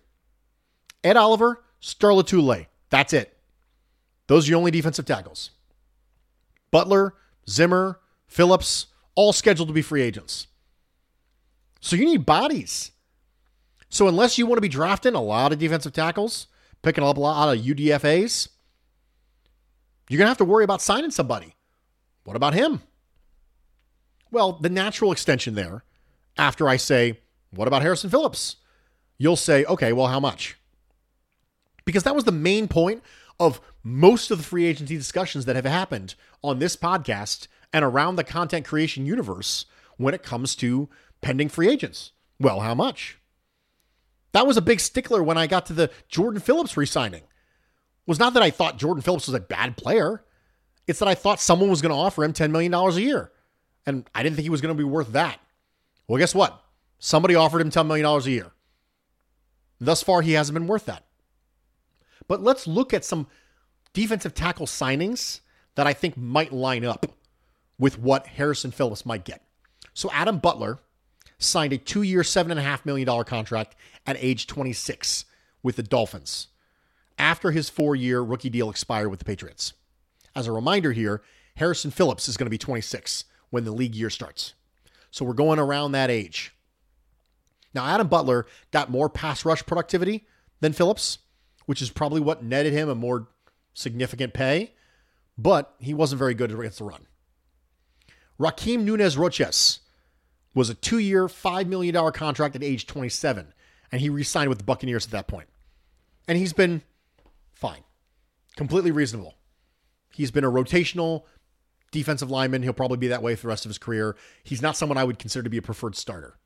Ed 1.02 1.16
Oliver, 1.16 1.64
Star 1.80 2.10
Lotulelei. 2.10 2.66
That's 2.92 3.14
it. 3.14 3.34
Those 4.26 4.46
are 4.46 4.50
your 4.50 4.58
only 4.58 4.70
defensive 4.70 5.06
tackles. 5.06 5.50
Butler, 6.70 7.14
Zimmer, 7.48 8.00
Phillips, 8.26 8.88
all 9.14 9.32
scheduled 9.32 9.68
to 9.68 9.74
be 9.74 9.80
free 9.80 10.02
agents. 10.02 10.46
So 11.80 11.96
you 11.96 12.04
need 12.04 12.26
bodies. 12.26 12.90
So 13.88 14.08
unless 14.08 14.36
you 14.36 14.44
want 14.44 14.58
to 14.58 14.62
be 14.62 14.68
drafting 14.68 15.14
a 15.14 15.22
lot 15.22 15.52
of 15.52 15.58
defensive 15.58 15.94
tackles, 15.94 16.48
picking 16.82 17.02
up 17.02 17.16
a 17.16 17.20
lot 17.20 17.56
of 17.56 17.64
UDFAs, 17.64 18.48
you're 20.10 20.18
going 20.18 20.26
to 20.26 20.30
have 20.30 20.38
to 20.38 20.44
worry 20.44 20.64
about 20.64 20.82
signing 20.82 21.10
somebody. 21.10 21.54
What 22.24 22.36
about 22.36 22.52
him? 22.52 22.82
Well, 24.30 24.52
the 24.52 24.68
natural 24.68 25.12
extension 25.12 25.54
there, 25.54 25.82
after 26.36 26.68
I 26.68 26.76
say, 26.76 27.20
what 27.52 27.68
about 27.68 27.80
Harrison 27.80 28.10
Phillips? 28.10 28.56
You'll 29.16 29.36
say, 29.36 29.64
okay, 29.64 29.94
well, 29.94 30.08
how 30.08 30.20
much? 30.20 30.58
Because 31.84 32.02
that 32.04 32.14
was 32.14 32.24
the 32.24 32.32
main 32.32 32.68
point 32.68 33.02
of 33.40 33.60
most 33.82 34.30
of 34.30 34.38
the 34.38 34.44
free 34.44 34.66
agency 34.66 34.96
discussions 34.96 35.44
that 35.46 35.56
have 35.56 35.64
happened 35.64 36.14
on 36.42 36.58
this 36.58 36.76
podcast 36.76 37.48
and 37.72 37.84
around 37.84 38.16
the 38.16 38.24
content 38.24 38.66
creation 38.66 39.06
universe 39.06 39.66
when 39.96 40.14
it 40.14 40.22
comes 40.22 40.54
to 40.56 40.88
pending 41.20 41.48
free 41.48 41.68
agents. 41.68 42.12
Well, 42.38 42.60
how 42.60 42.74
much? 42.74 43.18
That 44.32 44.46
was 44.46 44.56
a 44.56 44.62
big 44.62 44.80
stickler 44.80 45.22
when 45.22 45.38
I 45.38 45.46
got 45.46 45.66
to 45.66 45.72
the 45.72 45.90
Jordan 46.08 46.40
Phillips 46.40 46.76
re-signing. 46.76 47.22
Was 48.06 48.18
not 48.18 48.34
that 48.34 48.42
I 48.42 48.50
thought 48.50 48.78
Jordan 48.78 49.02
Phillips 49.02 49.26
was 49.26 49.34
a 49.34 49.40
bad 49.40 49.76
player. 49.76 50.24
It's 50.86 50.98
that 50.98 51.08
I 51.08 51.14
thought 51.14 51.40
someone 51.40 51.70
was 51.70 51.82
going 51.82 51.92
to 51.92 51.98
offer 51.98 52.24
him 52.24 52.32
$10 52.32 52.50
million 52.50 52.74
a 52.74 52.90
year. 52.94 53.30
And 53.86 54.08
I 54.14 54.22
didn't 54.22 54.36
think 54.36 54.44
he 54.44 54.50
was 54.50 54.60
going 54.60 54.74
to 54.74 54.78
be 54.78 54.88
worth 54.88 55.12
that. 55.12 55.38
Well, 56.08 56.18
guess 56.18 56.34
what? 56.34 56.60
Somebody 56.98 57.34
offered 57.34 57.60
him 57.60 57.70
$10 57.70 57.86
million 57.86 58.06
a 58.06 58.20
year. 58.22 58.52
Thus 59.80 60.02
far, 60.02 60.22
he 60.22 60.32
hasn't 60.32 60.54
been 60.54 60.66
worth 60.66 60.86
that. 60.86 61.04
But 62.28 62.42
let's 62.42 62.66
look 62.66 62.94
at 62.94 63.04
some 63.04 63.26
defensive 63.92 64.34
tackle 64.34 64.66
signings 64.66 65.40
that 65.74 65.86
I 65.86 65.92
think 65.92 66.16
might 66.16 66.52
line 66.52 66.84
up 66.84 67.06
with 67.78 67.98
what 67.98 68.26
Harrison 68.26 68.70
Phillips 68.70 69.06
might 69.06 69.24
get. 69.24 69.42
So 69.94 70.10
Adam 70.12 70.38
Butler 70.38 70.78
signed 71.38 71.72
a 71.72 71.78
two-year, 71.78 72.22
$7.5 72.22 72.86
million 72.86 73.24
contract 73.24 73.76
at 74.06 74.16
age 74.18 74.46
26 74.46 75.24
with 75.62 75.76
the 75.76 75.82
Dolphins 75.82 76.48
after 77.18 77.50
his 77.50 77.68
four-year 77.68 78.20
rookie 78.20 78.50
deal 78.50 78.70
expired 78.70 79.08
with 79.08 79.18
the 79.18 79.24
Patriots. 79.24 79.74
As 80.34 80.46
a 80.46 80.52
reminder 80.52 80.92
here, 80.92 81.22
Harrison 81.56 81.90
Phillips 81.90 82.28
is 82.28 82.36
going 82.36 82.46
to 82.46 82.50
be 82.50 82.58
26 82.58 83.24
when 83.50 83.64
the 83.64 83.72
league 83.72 83.94
year 83.94 84.10
starts. 84.10 84.54
So 85.10 85.24
we're 85.24 85.34
going 85.34 85.58
around 85.58 85.92
that 85.92 86.10
age. 86.10 86.54
Now, 87.74 87.86
Adam 87.86 88.08
Butler 88.08 88.46
got 88.70 88.90
more 88.90 89.08
pass 89.08 89.44
rush 89.44 89.64
productivity 89.64 90.26
than 90.60 90.72
Phillips, 90.72 91.18
which 91.66 91.82
is 91.82 91.90
probably 91.90 92.20
what 92.20 92.42
netted 92.42 92.72
him 92.72 92.88
a 92.88 92.94
more 92.94 93.28
significant 93.74 94.34
pay, 94.34 94.72
but 95.38 95.74
he 95.78 95.94
wasn't 95.94 96.18
very 96.18 96.34
good 96.34 96.50
against 96.50 96.78
the 96.78 96.84
run. 96.84 97.06
Rakeem 98.38 98.82
Nunez 98.82 99.16
Roches 99.16 99.80
was 100.54 100.68
a 100.68 100.74
two 100.74 100.98
year, 100.98 101.26
$5 101.26 101.66
million 101.66 102.12
contract 102.12 102.56
at 102.56 102.62
age 102.62 102.86
27, 102.86 103.52
and 103.90 104.00
he 104.00 104.08
re 104.08 104.22
signed 104.22 104.48
with 104.48 104.58
the 104.58 104.64
Buccaneers 104.64 105.06
at 105.06 105.12
that 105.12 105.28
point. 105.28 105.48
And 106.28 106.38
he's 106.38 106.52
been 106.52 106.82
fine, 107.52 107.82
completely 108.56 108.90
reasonable. 108.90 109.34
He's 110.14 110.30
been 110.30 110.44
a 110.44 110.50
rotational 110.50 111.24
defensive 111.90 112.30
lineman. 112.30 112.62
He'll 112.62 112.72
probably 112.72 112.96
be 112.98 113.08
that 113.08 113.22
way 113.22 113.34
for 113.34 113.42
the 113.42 113.48
rest 113.48 113.64
of 113.64 113.70
his 113.70 113.78
career. 113.78 114.16
He's 114.42 114.62
not 114.62 114.76
someone 114.76 114.98
I 114.98 115.04
would 115.04 115.18
consider 115.18 115.42
to 115.42 115.50
be 115.50 115.58
a 115.58 115.62
preferred 115.62 115.96
starter. 115.96 116.38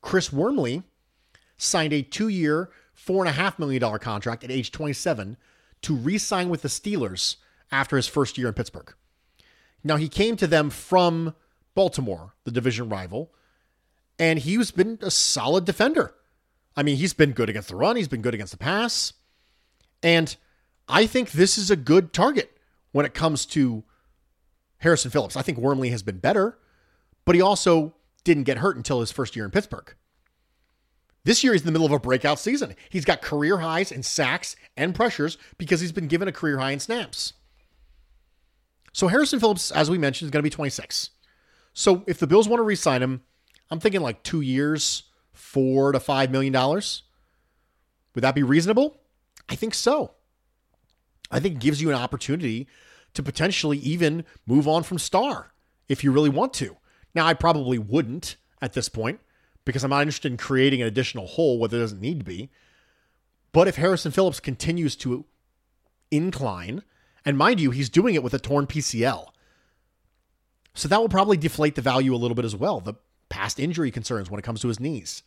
Chris 0.00 0.32
Wormley 0.32 0.82
signed 1.56 1.92
a 1.92 2.02
two 2.02 2.28
year, 2.28 2.70
$4.5 3.06 3.58
million 3.58 3.98
contract 3.98 4.44
at 4.44 4.50
age 4.50 4.72
27 4.72 5.36
to 5.82 5.94
re 5.94 6.18
sign 6.18 6.48
with 6.48 6.62
the 6.62 6.68
Steelers 6.68 7.36
after 7.70 7.96
his 7.96 8.06
first 8.06 8.38
year 8.38 8.48
in 8.48 8.54
Pittsburgh. 8.54 8.92
Now, 9.84 9.96
he 9.96 10.08
came 10.08 10.36
to 10.36 10.46
them 10.46 10.70
from 10.70 11.34
Baltimore, 11.74 12.34
the 12.44 12.50
division 12.50 12.88
rival, 12.88 13.32
and 14.18 14.38
he's 14.40 14.70
been 14.70 14.98
a 15.00 15.10
solid 15.10 15.64
defender. 15.64 16.14
I 16.76 16.82
mean, 16.82 16.96
he's 16.96 17.12
been 17.12 17.32
good 17.32 17.48
against 17.48 17.68
the 17.68 17.76
run, 17.76 17.96
he's 17.96 18.08
been 18.08 18.22
good 18.22 18.34
against 18.34 18.52
the 18.52 18.58
pass. 18.58 19.12
And 20.02 20.34
I 20.88 21.06
think 21.06 21.32
this 21.32 21.58
is 21.58 21.70
a 21.70 21.76
good 21.76 22.12
target 22.12 22.56
when 22.92 23.06
it 23.06 23.14
comes 23.14 23.46
to 23.46 23.84
Harrison 24.78 25.10
Phillips. 25.10 25.36
I 25.36 25.42
think 25.42 25.58
Wormley 25.58 25.90
has 25.90 26.02
been 26.02 26.18
better, 26.18 26.58
but 27.24 27.34
he 27.34 27.40
also 27.40 27.94
didn't 28.24 28.44
get 28.44 28.58
hurt 28.58 28.76
until 28.76 29.00
his 29.00 29.12
first 29.12 29.36
year 29.36 29.44
in 29.44 29.50
Pittsburgh. 29.50 29.94
This 31.28 31.44
year, 31.44 31.52
he's 31.52 31.60
in 31.60 31.66
the 31.66 31.72
middle 31.72 31.84
of 31.84 31.92
a 31.92 31.98
breakout 31.98 32.38
season. 32.38 32.74
He's 32.88 33.04
got 33.04 33.20
career 33.20 33.58
highs 33.58 33.92
in 33.92 34.02
sacks 34.02 34.56
and 34.78 34.94
pressures 34.94 35.36
because 35.58 35.78
he's 35.78 35.92
been 35.92 36.06
given 36.08 36.26
a 36.26 36.32
career 36.32 36.56
high 36.56 36.70
in 36.70 36.80
snaps. 36.80 37.34
So 38.94 39.08
Harrison 39.08 39.38
Phillips, 39.38 39.70
as 39.70 39.90
we 39.90 39.98
mentioned, 39.98 40.28
is 40.28 40.30
going 40.30 40.40
to 40.40 40.46
be 40.46 40.48
26. 40.48 41.10
So 41.74 42.02
if 42.06 42.18
the 42.18 42.26
Bills 42.26 42.48
want 42.48 42.60
to 42.60 42.64
re-sign 42.64 43.02
him, 43.02 43.20
I'm 43.70 43.78
thinking 43.78 44.00
like 44.00 44.22
two 44.22 44.40
years, 44.40 45.02
four 45.34 45.92
to 45.92 46.00
five 46.00 46.30
million 46.30 46.54
dollars. 46.54 47.02
Would 48.14 48.24
that 48.24 48.34
be 48.34 48.42
reasonable? 48.42 48.98
I 49.50 49.54
think 49.54 49.74
so. 49.74 50.12
I 51.30 51.40
think 51.40 51.58
gives 51.58 51.82
you 51.82 51.90
an 51.90 51.94
opportunity 51.94 52.68
to 53.12 53.22
potentially 53.22 53.76
even 53.80 54.24
move 54.46 54.66
on 54.66 54.82
from 54.82 54.96
Star 54.96 55.52
if 55.90 56.02
you 56.02 56.10
really 56.10 56.30
want 56.30 56.54
to. 56.54 56.78
Now, 57.14 57.26
I 57.26 57.34
probably 57.34 57.76
wouldn't 57.76 58.36
at 58.62 58.72
this 58.72 58.88
point 58.88 59.20
because 59.68 59.84
I'm 59.84 59.90
not 59.90 60.00
interested 60.00 60.32
in 60.32 60.38
creating 60.38 60.80
an 60.80 60.88
additional 60.88 61.26
hole 61.26 61.58
where 61.58 61.68
there 61.68 61.80
doesn't 61.80 62.00
need 62.00 62.20
to 62.20 62.24
be. 62.24 62.48
But 63.52 63.68
if 63.68 63.76
Harrison 63.76 64.12
Phillips 64.12 64.40
continues 64.40 64.96
to 64.96 65.26
incline, 66.10 66.82
and 67.22 67.36
mind 67.36 67.60
you, 67.60 67.70
he's 67.70 67.90
doing 67.90 68.14
it 68.14 68.22
with 68.22 68.32
a 68.32 68.38
torn 68.38 68.66
PCL. 68.66 69.26
So 70.72 70.88
that 70.88 70.98
will 71.02 71.10
probably 71.10 71.36
deflate 71.36 71.74
the 71.74 71.82
value 71.82 72.14
a 72.14 72.16
little 72.16 72.34
bit 72.34 72.46
as 72.46 72.56
well, 72.56 72.80
the 72.80 72.94
past 73.28 73.60
injury 73.60 73.90
concerns 73.90 74.30
when 74.30 74.38
it 74.38 74.42
comes 74.42 74.62
to 74.62 74.68
his 74.68 74.80
knees. 74.80 75.22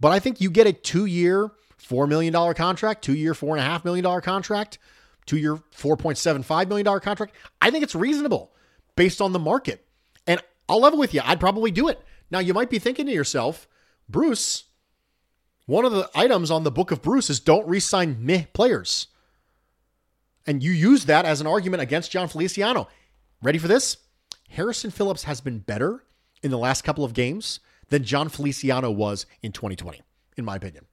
But 0.00 0.12
I 0.12 0.18
think 0.18 0.40
you 0.40 0.48
get 0.48 0.66
a 0.66 0.72
two 0.72 1.04
year, 1.04 1.50
$4 1.78 2.08
million 2.08 2.32
contract, 2.54 3.04
two 3.04 3.14
year, 3.14 3.34
$4.5 3.34 3.84
million 3.84 4.20
contract, 4.22 4.78
two 5.26 5.36
year, 5.36 5.56
$4.75 5.56 6.68
million 6.68 7.00
contract. 7.00 7.34
I 7.60 7.70
think 7.70 7.84
it's 7.84 7.94
reasonable 7.94 8.54
based 8.94 9.20
on 9.20 9.34
the 9.34 9.38
market. 9.38 9.84
And 10.26 10.40
I'll 10.70 10.80
level 10.80 10.98
with 10.98 11.12
you, 11.12 11.20
I'd 11.22 11.38
probably 11.38 11.70
do 11.70 11.88
it. 11.88 12.00
Now, 12.30 12.38
you 12.40 12.54
might 12.54 12.70
be 12.70 12.78
thinking 12.78 13.06
to 13.06 13.12
yourself, 13.12 13.68
Bruce, 14.08 14.64
one 15.66 15.84
of 15.84 15.92
the 15.92 16.08
items 16.14 16.50
on 16.50 16.64
the 16.64 16.70
book 16.70 16.90
of 16.90 17.02
Bruce 17.02 17.30
is 17.30 17.40
don't 17.40 17.66
re 17.68 17.80
sign 17.80 18.18
meh 18.20 18.44
players. 18.52 19.08
And 20.46 20.62
you 20.62 20.70
use 20.70 21.06
that 21.06 21.24
as 21.24 21.40
an 21.40 21.46
argument 21.46 21.82
against 21.82 22.12
Jon 22.12 22.28
Feliciano. 22.28 22.88
Ready 23.42 23.58
for 23.58 23.68
this? 23.68 23.96
Harrison 24.50 24.92
Phillips 24.92 25.24
has 25.24 25.40
been 25.40 25.58
better 25.58 26.04
in 26.42 26.50
the 26.52 26.58
last 26.58 26.82
couple 26.82 27.04
of 27.04 27.14
games 27.14 27.58
than 27.88 28.04
Jon 28.04 28.28
Feliciano 28.28 28.90
was 28.90 29.26
in 29.42 29.52
2020, 29.52 30.02
in 30.36 30.44
my 30.44 30.56
opinion. 30.56 30.86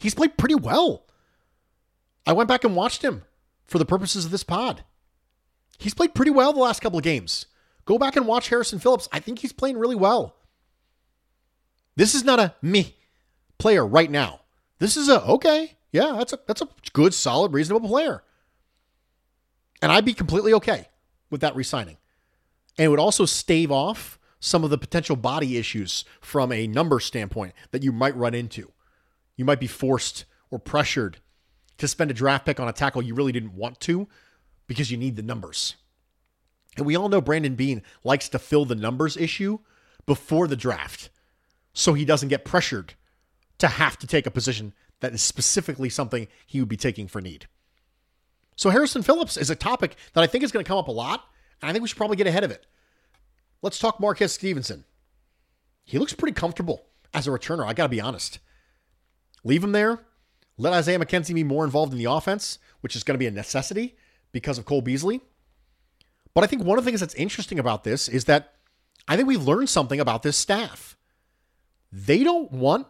He's 0.00 0.14
played 0.14 0.36
pretty 0.36 0.54
well. 0.54 1.06
I 2.26 2.32
went 2.32 2.48
back 2.48 2.64
and 2.64 2.76
watched 2.76 3.02
him 3.02 3.24
for 3.66 3.78
the 3.78 3.84
purposes 3.84 4.24
of 4.24 4.30
this 4.30 4.44
pod. 4.44 4.84
He's 5.78 5.94
played 5.94 6.14
pretty 6.14 6.30
well 6.30 6.52
the 6.52 6.60
last 6.60 6.80
couple 6.80 6.98
of 6.98 7.04
games. 7.04 7.46
Go 7.84 7.98
back 7.98 8.16
and 8.16 8.26
watch 8.26 8.48
Harrison 8.48 8.78
Phillips. 8.78 9.08
I 9.12 9.18
think 9.20 9.40
he's 9.40 9.52
playing 9.52 9.78
really 9.78 9.96
well. 9.96 10.36
This 11.96 12.14
is 12.14 12.24
not 12.24 12.40
a 12.40 12.54
me 12.62 12.96
player 13.58 13.86
right 13.86 14.10
now. 14.10 14.40
This 14.78 14.96
is 14.96 15.08
a 15.08 15.22
okay, 15.24 15.76
yeah, 15.92 16.14
that's 16.16 16.32
a 16.32 16.38
that's 16.46 16.62
a 16.62 16.68
good, 16.92 17.14
solid, 17.14 17.52
reasonable 17.52 17.88
player. 17.88 18.22
And 19.80 19.90
I'd 19.90 20.04
be 20.04 20.14
completely 20.14 20.52
okay 20.54 20.88
with 21.30 21.40
that 21.40 21.56
resigning. 21.56 21.96
And 22.78 22.86
it 22.86 22.88
would 22.88 22.98
also 22.98 23.26
stave 23.26 23.70
off 23.70 24.18
some 24.40 24.64
of 24.64 24.70
the 24.70 24.78
potential 24.78 25.16
body 25.16 25.56
issues 25.56 26.04
from 26.20 26.50
a 26.52 26.66
number 26.66 26.98
standpoint 27.00 27.54
that 27.70 27.82
you 27.82 27.92
might 27.92 28.16
run 28.16 28.34
into. 28.34 28.72
You 29.36 29.44
might 29.44 29.60
be 29.60 29.66
forced 29.66 30.24
or 30.50 30.58
pressured 30.58 31.18
to 31.78 31.88
spend 31.88 32.10
a 32.10 32.14
draft 32.14 32.46
pick 32.46 32.60
on 32.60 32.68
a 32.68 32.72
tackle 32.72 33.02
you 33.02 33.14
really 33.14 33.32
didn't 33.32 33.54
want 33.54 33.80
to 33.80 34.08
because 34.66 34.90
you 34.90 34.96
need 34.96 35.16
the 35.16 35.22
numbers. 35.22 35.76
And 36.76 36.86
we 36.86 36.96
all 36.96 37.08
know 37.08 37.20
Brandon 37.20 37.54
Beane 37.54 37.82
likes 38.02 38.28
to 38.30 38.38
fill 38.38 38.64
the 38.64 38.74
numbers 38.74 39.16
issue 39.16 39.58
before 40.06 40.46
the 40.48 40.56
draft 40.56 41.10
so 41.72 41.94
he 41.94 42.04
doesn't 42.04 42.28
get 42.28 42.44
pressured 42.44 42.94
to 43.58 43.68
have 43.68 43.98
to 43.98 44.06
take 44.06 44.26
a 44.26 44.30
position 44.30 44.72
that 45.00 45.12
is 45.12 45.22
specifically 45.22 45.88
something 45.88 46.28
he 46.46 46.60
would 46.60 46.68
be 46.68 46.76
taking 46.76 47.08
for 47.08 47.20
need. 47.20 47.46
So 48.56 48.70
Harrison 48.70 49.02
Phillips 49.02 49.36
is 49.36 49.50
a 49.50 49.56
topic 49.56 49.96
that 50.12 50.22
I 50.22 50.26
think 50.26 50.44
is 50.44 50.52
going 50.52 50.64
to 50.64 50.68
come 50.68 50.78
up 50.78 50.88
a 50.88 50.92
lot, 50.92 51.24
and 51.60 51.68
I 51.68 51.72
think 51.72 51.82
we 51.82 51.88
should 51.88 51.96
probably 51.96 52.16
get 52.16 52.26
ahead 52.26 52.44
of 52.44 52.50
it. 52.50 52.66
Let's 53.62 53.78
talk 53.78 54.00
Marquez 54.00 54.32
Stevenson. 54.32 54.84
He 55.84 55.98
looks 55.98 56.12
pretty 56.12 56.34
comfortable 56.34 56.86
as 57.14 57.26
a 57.26 57.30
returner, 57.30 57.66
I 57.66 57.72
got 57.72 57.84
to 57.84 57.88
be 57.88 58.00
honest. 58.00 58.38
Leave 59.44 59.64
him 59.64 59.72
there. 59.72 60.00
Let 60.56 60.72
Isaiah 60.72 60.98
McKenzie 60.98 61.34
be 61.34 61.44
more 61.44 61.64
involved 61.64 61.92
in 61.92 61.98
the 61.98 62.10
offense, 62.10 62.58
which 62.80 62.94
is 62.94 63.02
going 63.02 63.14
to 63.14 63.18
be 63.18 63.26
a 63.26 63.30
necessity 63.30 63.96
because 64.30 64.58
of 64.58 64.64
Cole 64.64 64.82
Beasley. 64.82 65.20
But 66.34 66.44
I 66.44 66.46
think 66.46 66.64
one 66.64 66.78
of 66.78 66.84
the 66.84 66.90
things 66.90 67.00
that's 67.00 67.14
interesting 67.14 67.58
about 67.58 67.84
this 67.84 68.08
is 68.08 68.24
that 68.24 68.54
I 69.06 69.16
think 69.16 69.28
we've 69.28 69.42
learned 69.42 69.68
something 69.68 70.00
about 70.00 70.22
this 70.22 70.36
staff. 70.36 70.96
They 71.90 72.24
don't 72.24 72.50
want 72.50 72.86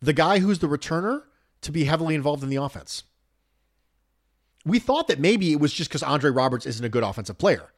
the 0.00 0.12
guy 0.12 0.38
who's 0.38 0.60
the 0.60 0.68
returner 0.68 1.22
to 1.62 1.72
be 1.72 1.84
heavily 1.84 2.14
involved 2.14 2.42
in 2.42 2.48
the 2.48 2.56
offense. 2.56 3.02
We 4.64 4.78
thought 4.78 5.08
that 5.08 5.18
maybe 5.18 5.52
it 5.52 5.60
was 5.60 5.72
just 5.72 5.90
because 5.90 6.02
Andre 6.02 6.30
Roberts 6.30 6.66
isn't 6.66 6.84
a 6.84 6.88
good 6.88 7.02
offensive 7.02 7.38
player. 7.38 7.72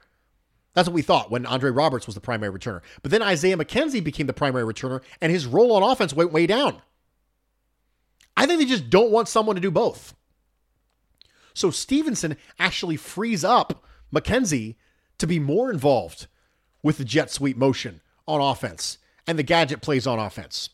That's 0.75 0.89
what 0.89 0.95
we 0.95 1.03
thought 1.03 1.31
when 1.31 1.47
Andre 1.47 1.71
Roberts 1.71 2.07
was 2.07 2.15
the 2.15 2.21
primary 2.21 2.57
returner. 2.57 2.81
But 3.03 3.11
then 3.11 3.23
Isaiah 3.23 3.57
McKenzie 3.57 4.05
became 4.05 4.27
the 4.27 4.33
primary 4.33 4.65
returner, 4.65 5.03
and 5.21 5.33
his 5.33 5.47
role 5.47 5.73
on 5.73 5.83
offense 5.83 6.15
went 6.15 6.33
way 6.33 6.47
down. 6.47 6.81
I 8.37 8.47
think 8.47 8.61
they 8.61 8.67
just 8.67 8.91
don't 8.91 9.11
want 9.11 9.29
someone 9.29 9.57
to 9.57 9.63
do 9.63 9.71
both. 9.71 10.15
So 11.55 11.71
Stevenson 11.71 12.37
actually 12.59 12.97
frees 12.97 13.45
up 13.45 13.85
McKenzie 14.15 14.77
to 15.21 15.27
be 15.27 15.39
more 15.39 15.71
involved 15.71 16.27
with 16.83 16.99
the 16.99 17.05
jet 17.05 17.31
sweep 17.31 17.57
motion 17.57 18.01
on 18.27 18.41
offense 18.41 18.99
and 19.27 19.39
the 19.39 19.43
gadget 19.43 19.81
plays 19.81 20.07
on 20.07 20.19
offense, 20.19 20.71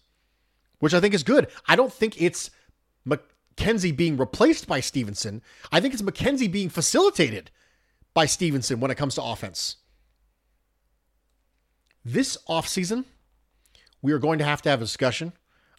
which 0.78 0.94
I 0.94 1.00
think 1.00 1.14
is 1.14 1.22
good. 1.22 1.48
I 1.66 1.76
don't 1.76 1.92
think 1.92 2.20
it's 2.20 2.50
McKenzie 3.06 3.96
being 3.96 4.16
replaced 4.16 4.66
by 4.66 4.80
Stevenson. 4.80 5.42
I 5.70 5.80
think 5.80 5.94
it's 5.94 6.02
McKenzie 6.02 6.50
being 6.50 6.68
facilitated 6.68 7.50
by 8.14 8.26
Stevenson 8.26 8.80
when 8.80 8.90
it 8.90 8.96
comes 8.96 9.14
to 9.16 9.22
offense. 9.22 9.76
This 12.04 12.38
offseason, 12.48 13.04
we 14.00 14.12
are 14.12 14.18
going 14.18 14.38
to 14.38 14.44
have 14.44 14.62
to 14.62 14.70
have 14.70 14.80
a 14.80 14.84
discussion 14.84 15.32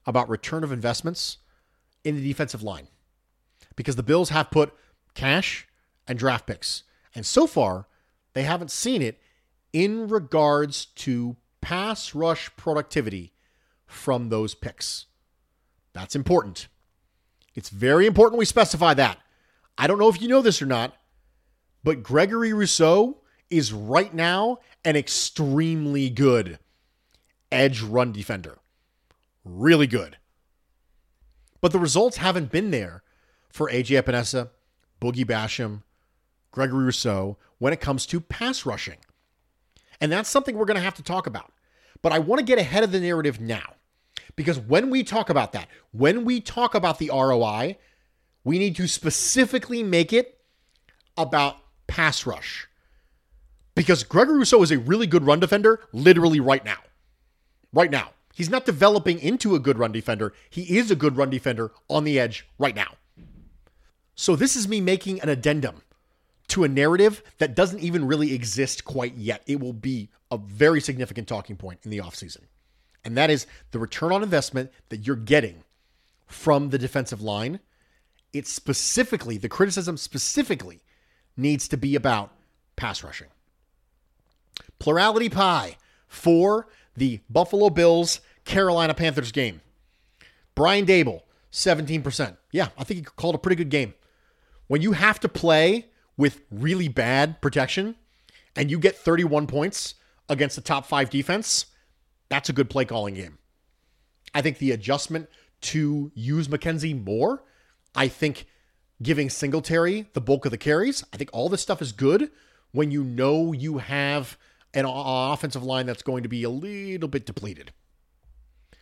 about 0.06 0.30
return 0.30 0.64
of 0.64 0.72
investments 0.72 1.38
in 2.04 2.16
the 2.16 2.28
defensive 2.28 2.64
line 2.64 2.88
because 3.76 3.96
the 3.96 4.04
Bills 4.04 4.30
have 4.30 4.52
put 4.52 4.74
cash 5.14 5.68
and 6.08 6.20
draft 6.20 6.46
picks. 6.46 6.84
And 7.16 7.26
so 7.26 7.48
far, 7.48 7.87
they 8.38 8.44
haven't 8.44 8.72
seen 8.72 9.02
it 9.02 9.20
in 9.74 10.08
regards 10.08 10.86
to 10.86 11.36
pass 11.60 12.14
rush 12.14 12.50
productivity 12.56 13.34
from 13.86 14.30
those 14.30 14.54
picks. 14.54 15.08
That's 15.94 16.16
important. 16.16 16.68
It's 17.56 17.70
very 17.70 18.06
important 18.06 18.38
we 18.38 18.46
specify 18.46 18.94
that. 18.94 19.18
I 19.78 19.88
don't 19.88 19.98
know 19.98 20.10
if 20.10 20.22
you 20.22 20.28
know 20.28 20.42
this 20.42 20.62
or 20.62 20.68
not, 20.68 20.96
but 21.84 22.04
Gregory 22.04 22.54
Rousseau 22.54 23.22
is 23.50 23.74
right 23.74 24.14
now 24.14 24.60
an 24.86 24.96
extremely 24.96 26.10
good 26.10 26.60
edge 27.52 27.82
run 27.82 28.12
defender. 28.12 28.60
Really 29.44 29.88
good. 29.88 30.18
But 31.62 31.72
the 31.72 31.80
results 31.80 32.18
haven't 32.18 32.52
been 32.52 32.72
there 32.72 33.04
for 33.50 33.70
AJ 33.70 34.04
Epenesa, 34.04 34.50
Boogie 35.02 35.26
Basham, 35.26 35.82
Gregory 36.58 36.86
Rousseau 36.86 37.38
when 37.60 37.72
it 37.72 37.80
comes 37.80 38.08
to 38.08 38.20
pass 38.20 38.66
rushing. 38.66 38.98
And 40.02 40.12
that's 40.12 40.28
something 40.28 40.58
we're 40.58 40.66
going 40.66 40.76
to 40.76 40.82
have 40.82 40.96
to 40.96 41.04
talk 41.04 41.28
about. 41.28 41.54
But 42.02 42.14
I 42.14 42.20
want 42.20 42.40
to 42.40 42.46
get 42.46 42.58
ahead 42.58 42.84
of 42.84 42.92
the 42.92 43.00
narrative 43.00 43.40
now. 43.40 43.76
Because 44.36 44.58
when 44.58 44.90
we 44.90 45.04
talk 45.04 45.30
about 45.30 45.52
that, 45.52 45.68
when 45.92 46.26
we 46.26 46.42
talk 46.42 46.74
about 46.74 46.98
the 46.98 47.12
ROI, 47.14 47.78
we 48.44 48.58
need 48.58 48.76
to 48.78 48.88
specifically 48.88 49.84
make 49.84 50.12
it 50.12 50.40
about 51.16 51.58
pass 51.86 52.26
rush. 52.26 52.68
Because 53.76 54.04
Gregory 54.04 54.40
Rousseau 54.40 54.64
is 54.64 54.72
a 54.72 54.80
really 54.80 55.06
good 55.06 55.28
run 55.28 55.40
defender, 55.40 55.80
literally 55.94 56.40
right 56.40 56.66
now. 56.66 56.80
Right 57.72 57.92
now. 57.92 58.14
He's 58.34 58.50
not 58.50 58.66
developing 58.66 59.20
into 59.20 59.54
a 59.54 59.60
good 59.60 59.78
run 59.78 59.92
defender. 59.92 60.34
He 60.50 60.78
is 60.80 60.90
a 60.90 60.96
good 60.96 61.18
run 61.18 61.30
defender 61.30 61.72
on 61.88 62.04
the 62.04 62.20
edge 62.20 62.48
right 62.58 62.76
now. 62.76 62.96
So 64.16 64.36
this 64.36 64.56
is 64.56 64.68
me 64.68 64.82
making 64.82 65.22
an 65.22 65.30
addendum 65.30 65.84
to 66.50 66.64
a 66.64 66.68
narrative 66.68 67.24
that 67.40 67.56
doesn't 67.56 67.80
even 67.80 68.06
really 68.06 68.34
exist 68.34 68.86
quite 68.86 69.16
yet. 69.16 69.44
It 69.48 69.60
will 69.60 69.74
be 69.74 70.10
a 70.32 70.38
very 70.38 70.82
significant 70.82 71.28
talking 71.28 71.56
point 71.56 71.80
in 71.84 71.92
the 71.92 72.00
offseason. 72.00 72.44
And 73.04 73.18
that 73.18 73.30
is 73.30 73.48
the 73.72 73.80
return 73.80 74.12
on 74.12 74.24
investment 74.24 74.72
that 74.90 75.06
you're 75.06 75.16
getting 75.16 75.64
from 76.26 76.70
the 76.70 76.78
defensive 76.78 77.22
line. 77.22 77.60
It 78.34 78.48
specifically, 78.48 79.38
the 79.38 79.50
criticism 79.50 79.98
specifically 79.98 80.82
needs 81.36 81.68
to 81.70 81.78
be 81.78 81.96
about 81.96 82.32
pass 82.76 83.04
rushing. 83.04 83.28
Plurality 84.80 85.30
pie 85.30 85.78
for 86.08 86.68
the 86.96 87.20
Buffalo 87.30 87.70
Bills 87.70 88.22
Carolina 88.46 88.94
Panthers 88.94 89.32
game. 89.32 89.62
Brian 90.56 90.86
Daboll, 90.86 91.22
17%. 91.52 92.38
Yeah, 92.52 92.70
I 92.78 92.84
think 92.84 93.00
he 93.00 93.04
called 93.04 93.36
a 93.36 93.40
pretty 93.40 93.56
good 93.56 93.70
game. 93.70 93.94
When 94.68 94.82
you 94.82 94.94
have 94.94 95.20
to 95.22 95.30
play 95.30 95.86
with 96.18 96.42
really 96.52 96.88
bad 96.88 97.42
protection 97.42 97.96
and 98.56 98.72
you 98.72 98.80
get 98.80 98.96
31 98.96 99.48
points 99.48 99.96
against 100.30 100.56
the 100.56 100.62
top 100.62 100.86
five 100.86 101.10
defense, 101.10 101.68
that's 102.30 102.50
a 102.50 102.54
good 102.54 102.70
play 102.70 102.86
calling 102.86 103.14
game. 103.14 103.38
I 104.34 104.42
think 104.42 104.58
the 104.58 104.72
adjustment 104.72 105.30
to 105.62 106.12
use 106.14 106.48
McKenzie 106.48 107.06
more, 107.06 107.44
I 107.96 108.08
think 108.08 108.48
giving 109.02 109.30
Singletary 109.30 110.08
the 110.14 110.22
bulk 110.22 110.46
of 110.46 110.52
the 110.52 110.58
carries, 110.58 111.04
I 111.14 111.18
think 111.18 111.30
all 111.34 111.50
this 111.50 111.62
stuff 111.62 111.82
is 111.82 111.92
good 111.92 112.32
when 112.72 112.92
you 112.92 113.04
know 113.04 113.54
you 113.54 113.78
have 113.78 114.38
an 114.74 114.86
offensive 114.86 115.64
line 115.64 115.86
that's 115.86 116.04
going 116.04 116.24
to 116.24 116.30
be 116.30 116.44
a 116.44 116.50
little 116.50 117.08
bit 117.08 117.26
depleted. 117.26 117.72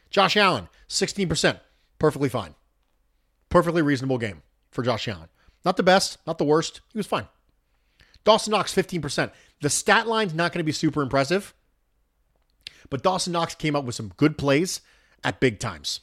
Josh 0.09 0.35
Allen, 0.37 0.69
16%, 0.89 1.59
perfectly 1.99 2.29
fine. 2.29 2.55
Perfectly 3.49 3.81
reasonable 3.81 4.17
game 4.17 4.41
for 4.71 4.81
Josh 4.81 5.07
Allen. 5.07 5.29
Not 5.65 5.78
the 5.78 5.84
best, 5.84 6.19
not 6.28 6.38
the 6.38 6.45
worst. 6.45 6.82
He 6.93 6.97
was 6.97 7.08
fine. 7.08 7.28
Dawson 8.23 8.51
Knox, 8.51 8.73
15%. 8.73 9.32
The 9.62 9.69
stat 9.69 10.08
line's 10.08 10.34
not 10.34 10.54
going 10.54 10.60
to 10.60 10.63
be 10.63 10.71
super 10.71 11.01
impressive, 11.01 11.54
but 12.89 13.04
Dawson 13.04 13.34
Knox 13.34 13.56
came 13.56 13.75
up 13.75 13.84
with 13.84 13.95
some 13.95 14.13
good 14.15 14.38
plays 14.38 14.82
at 15.23 15.39
big 15.39 15.60
times. 15.60 16.01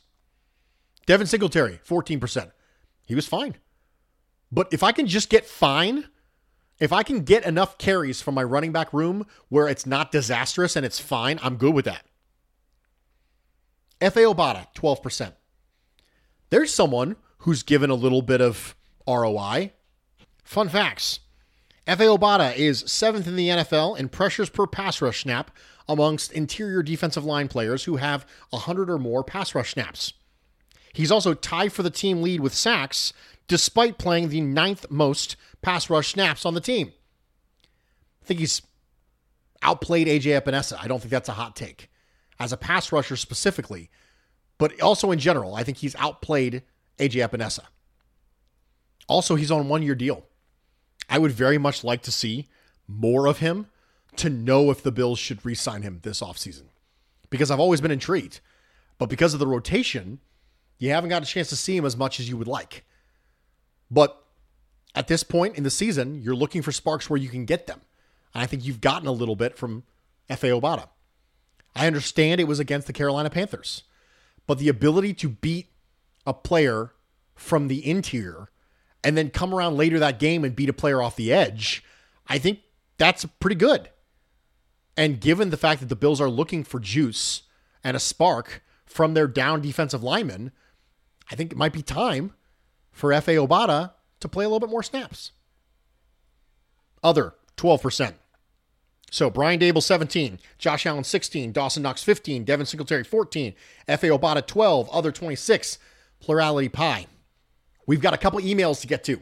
Devin 1.07 1.27
Singletary, 1.27 1.81
14%. 1.87 2.51
He 3.07 3.15
was 3.15 3.27
fine. 3.27 3.57
But 4.51 4.69
if 4.73 4.83
I 4.83 4.93
can 4.93 5.07
just 5.07 5.31
get 5.31 5.47
fine, 5.47 6.07
if 6.79 6.93
I 6.93 7.03
can 7.03 7.23
get 7.23 7.45
enough 7.45 7.79
carries 7.79 8.21
from 8.21 8.35
my 8.35 8.43
running 8.43 8.73
back 8.73 8.93
room 8.93 9.27
where 9.49 9.69
it's 9.69 9.87
not 9.87 10.13
disastrous 10.13 10.77
and 10.77 10.85
it's 10.85 10.99
fine, 10.99 11.39
I'm 11.43 11.57
good 11.57 11.75
with 11.75 11.85
that. 11.87 12.05
Efe 14.01 14.35
Obada, 14.35 14.67
12%. 14.75 15.33
There's 16.51 16.75
someone 16.75 17.17
who's 17.39 17.63
given 17.63 17.91
a 17.91 17.95
little 17.95 18.23
bit 18.23 18.41
of 18.41 18.75
ROI. 19.07 19.73
Fun 20.45 20.69
facts 20.69 21.21
Efe 21.87 22.17
Obada 22.17 22.55
is 22.57 22.85
seventh 22.87 23.27
in 23.27 23.35
the 23.35 23.49
NFL 23.49 23.99
in 23.99 24.09
pressures 24.09 24.49
per 24.49 24.67
pass 24.67 25.03
rush 25.03 25.23
snap 25.23 25.51
amongst 25.89 26.33
interior 26.33 26.83
defensive 26.83 27.25
line 27.25 27.49
players 27.49 27.85
who 27.85 27.97
have 27.97 28.25
100 28.51 28.89
or 28.89 28.99
more 28.99 29.25
pass 29.25 29.55
rush 29.55 29.73
snaps. 29.73 30.13
He's 30.93 31.11
also 31.11 31.35
tied 31.35 31.73
for 31.73 31.83
the 31.83 31.91
team 31.91 32.23
lead 32.23 32.41
with 32.41 32.55
sacks, 32.55 33.13
despite 33.49 33.99
playing 33.99 34.29
the 34.29 34.41
ninth 34.41 34.87
most 34.91 35.37
pass 35.61 35.91
rush 35.91 36.13
snaps 36.13 36.47
on 36.47 36.55
the 36.55 36.61
team. 36.61 36.93
I 38.23 38.27
think 38.27 38.39
he's 38.39 38.63
outplayed 39.63 40.07
AJ 40.07 40.41
Epenesa. 40.41 40.77
I 40.81 40.87
don't 40.87 41.01
think 41.01 41.11
that's 41.11 41.29
a 41.29 41.33
hot 41.33 41.57
take. 41.57 41.91
As 42.39 42.53
a 42.53 42.57
pass 42.57 42.93
rusher 42.93 43.17
specifically, 43.17 43.91
but 44.59 44.81
also 44.81 45.11
in 45.11 45.19
general, 45.19 45.55
I 45.57 45.65
think 45.65 45.79
he's 45.79 45.97
outplayed 45.97 46.63
AJ 46.99 47.29
Epenesa. 47.29 47.65
Also, 49.09 49.35
he's 49.35 49.51
on 49.51 49.69
one 49.69 49.83
year 49.83 49.95
deal. 49.95 50.27
I 51.09 51.19
would 51.19 51.33
very 51.33 51.59
much 51.59 51.85
like 51.85 52.03
to 52.03 52.13
see 52.13 52.49
more 52.87 53.27
of 53.27 53.39
him 53.39 53.67
to 54.17 54.31
know 54.31 54.71
if 54.71 54.83
the 54.83 54.93
Bills 54.93 55.19
should 55.19 55.45
re 55.45 55.55
sign 55.55 55.83
him 55.83 56.01
this 56.03 56.21
offseason 56.21 56.65
because 57.31 57.51
I've 57.51 57.61
always 57.61 57.81
been 57.81 57.91
intrigued. 57.91 58.41
But 58.99 59.09
because 59.09 59.35
of 59.35 59.41
the 59.41 59.47
rotation, 59.47 60.21
you 60.79 60.91
haven't 60.91 61.11
got 61.11 61.23
a 61.23 61.27
chance 61.27 61.49
to 61.49 61.57
see 61.57 61.77
him 61.77 61.85
as 61.85 61.97
much 61.97 62.21
as 62.21 62.29
you 62.29 62.37
would 62.37 62.47
like. 62.47 62.85
But 63.91 64.23
at 64.95 65.09
this 65.09 65.23
point 65.23 65.57
in 65.57 65.65
the 65.65 65.71
season, 65.71 66.21
you're 66.23 66.37
looking 66.37 66.63
for 66.63 66.73
sparks 66.73 67.09
where 67.09 67.19
you 67.19 67.29
can 67.29 67.45
get 67.45 67.67
them. 67.67 67.81
And 68.35 68.43
I 68.43 68.47
think 68.47 68.65
you've 68.65 68.81
gotten 68.81 69.09
a 69.09 69.13
little 69.13 69.37
bit 69.37 69.57
from 69.57 69.85
Efe 70.31 70.61
Obada. 70.61 70.89
I 71.75 71.87
understand 71.87 72.41
it 72.41 72.49
was 72.49 72.61
against 72.61 72.87
the 72.87 72.93
Carolina 72.93 73.31
Panthers, 73.31 73.83
but 74.47 74.59
the 74.59 74.69
ability 74.69 75.15
to 75.15 75.29
beat 75.31 75.69
a 76.27 76.35
player 76.35 76.93
from 77.35 77.69
the 77.69 77.89
interior 77.89 78.51
and 79.05 79.17
then 79.17 79.31
come 79.31 79.55
around 79.55 79.77
later 79.77 79.99
that 79.99 80.19
game 80.19 80.45
and 80.45 80.57
beat 80.57 80.69
a 80.69 80.73
player 80.75 81.03
off 81.03 81.17
the 81.17 81.33
edge, 81.33 81.83
I 82.29 82.39
think 82.39 82.61
that's 82.99 83.25
pretty 83.41 83.57
good. 83.57 83.91
And 84.97 85.21
given 85.21 85.51
the 85.51 85.57
fact 85.57 85.81
that 85.81 85.89
the 85.89 85.97
Bills 85.97 86.21
are 86.21 86.31
looking 86.31 86.65
for 86.65 86.79
juice 86.79 87.43
and 87.83 87.97
a 87.97 88.01
spark 88.01 88.63
from 88.85 89.15
their 89.15 89.27
down 89.27 89.61
defensive 89.63 90.03
linemen, 90.03 90.53
I 91.31 91.35
think 91.35 91.53
it 91.53 91.59
might 91.59 91.73
be 91.73 91.83
time 91.83 92.33
for 92.91 93.11
Efe 93.11 93.47
Obada 93.47 93.93
to 94.21 94.29
play 94.29 94.45
a 94.45 94.49
little 94.49 94.61
bit 94.61 94.71
more 94.71 94.83
snaps. 94.83 95.33
Other, 97.03 97.35
12%. 97.57 98.15
So 99.11 99.29
Brian 99.29 99.61
Daboll 99.61 99.83
17, 99.83 100.39
Josh 100.59 100.87
Allen 100.87 101.05
16, 101.05 101.53
Dawson 101.53 101.83
Knox 101.83 102.03
15, 102.03 102.45
Devin 102.45 102.67
Singletary 102.67 103.05
14, 103.05 103.55
Efe 103.89 104.19
Obada 104.19 104.47
12, 104.47 104.89
other 104.91 105.13
26, 105.13 105.79
plurality 106.21 106.69
pie. 106.69 107.07
We've 107.87 108.01
got 108.01 108.15
a 108.15 108.19
couple 108.19 108.41
emails 108.41 108.81
to 108.81 108.87
get 108.87 109.05
to. 109.05 109.21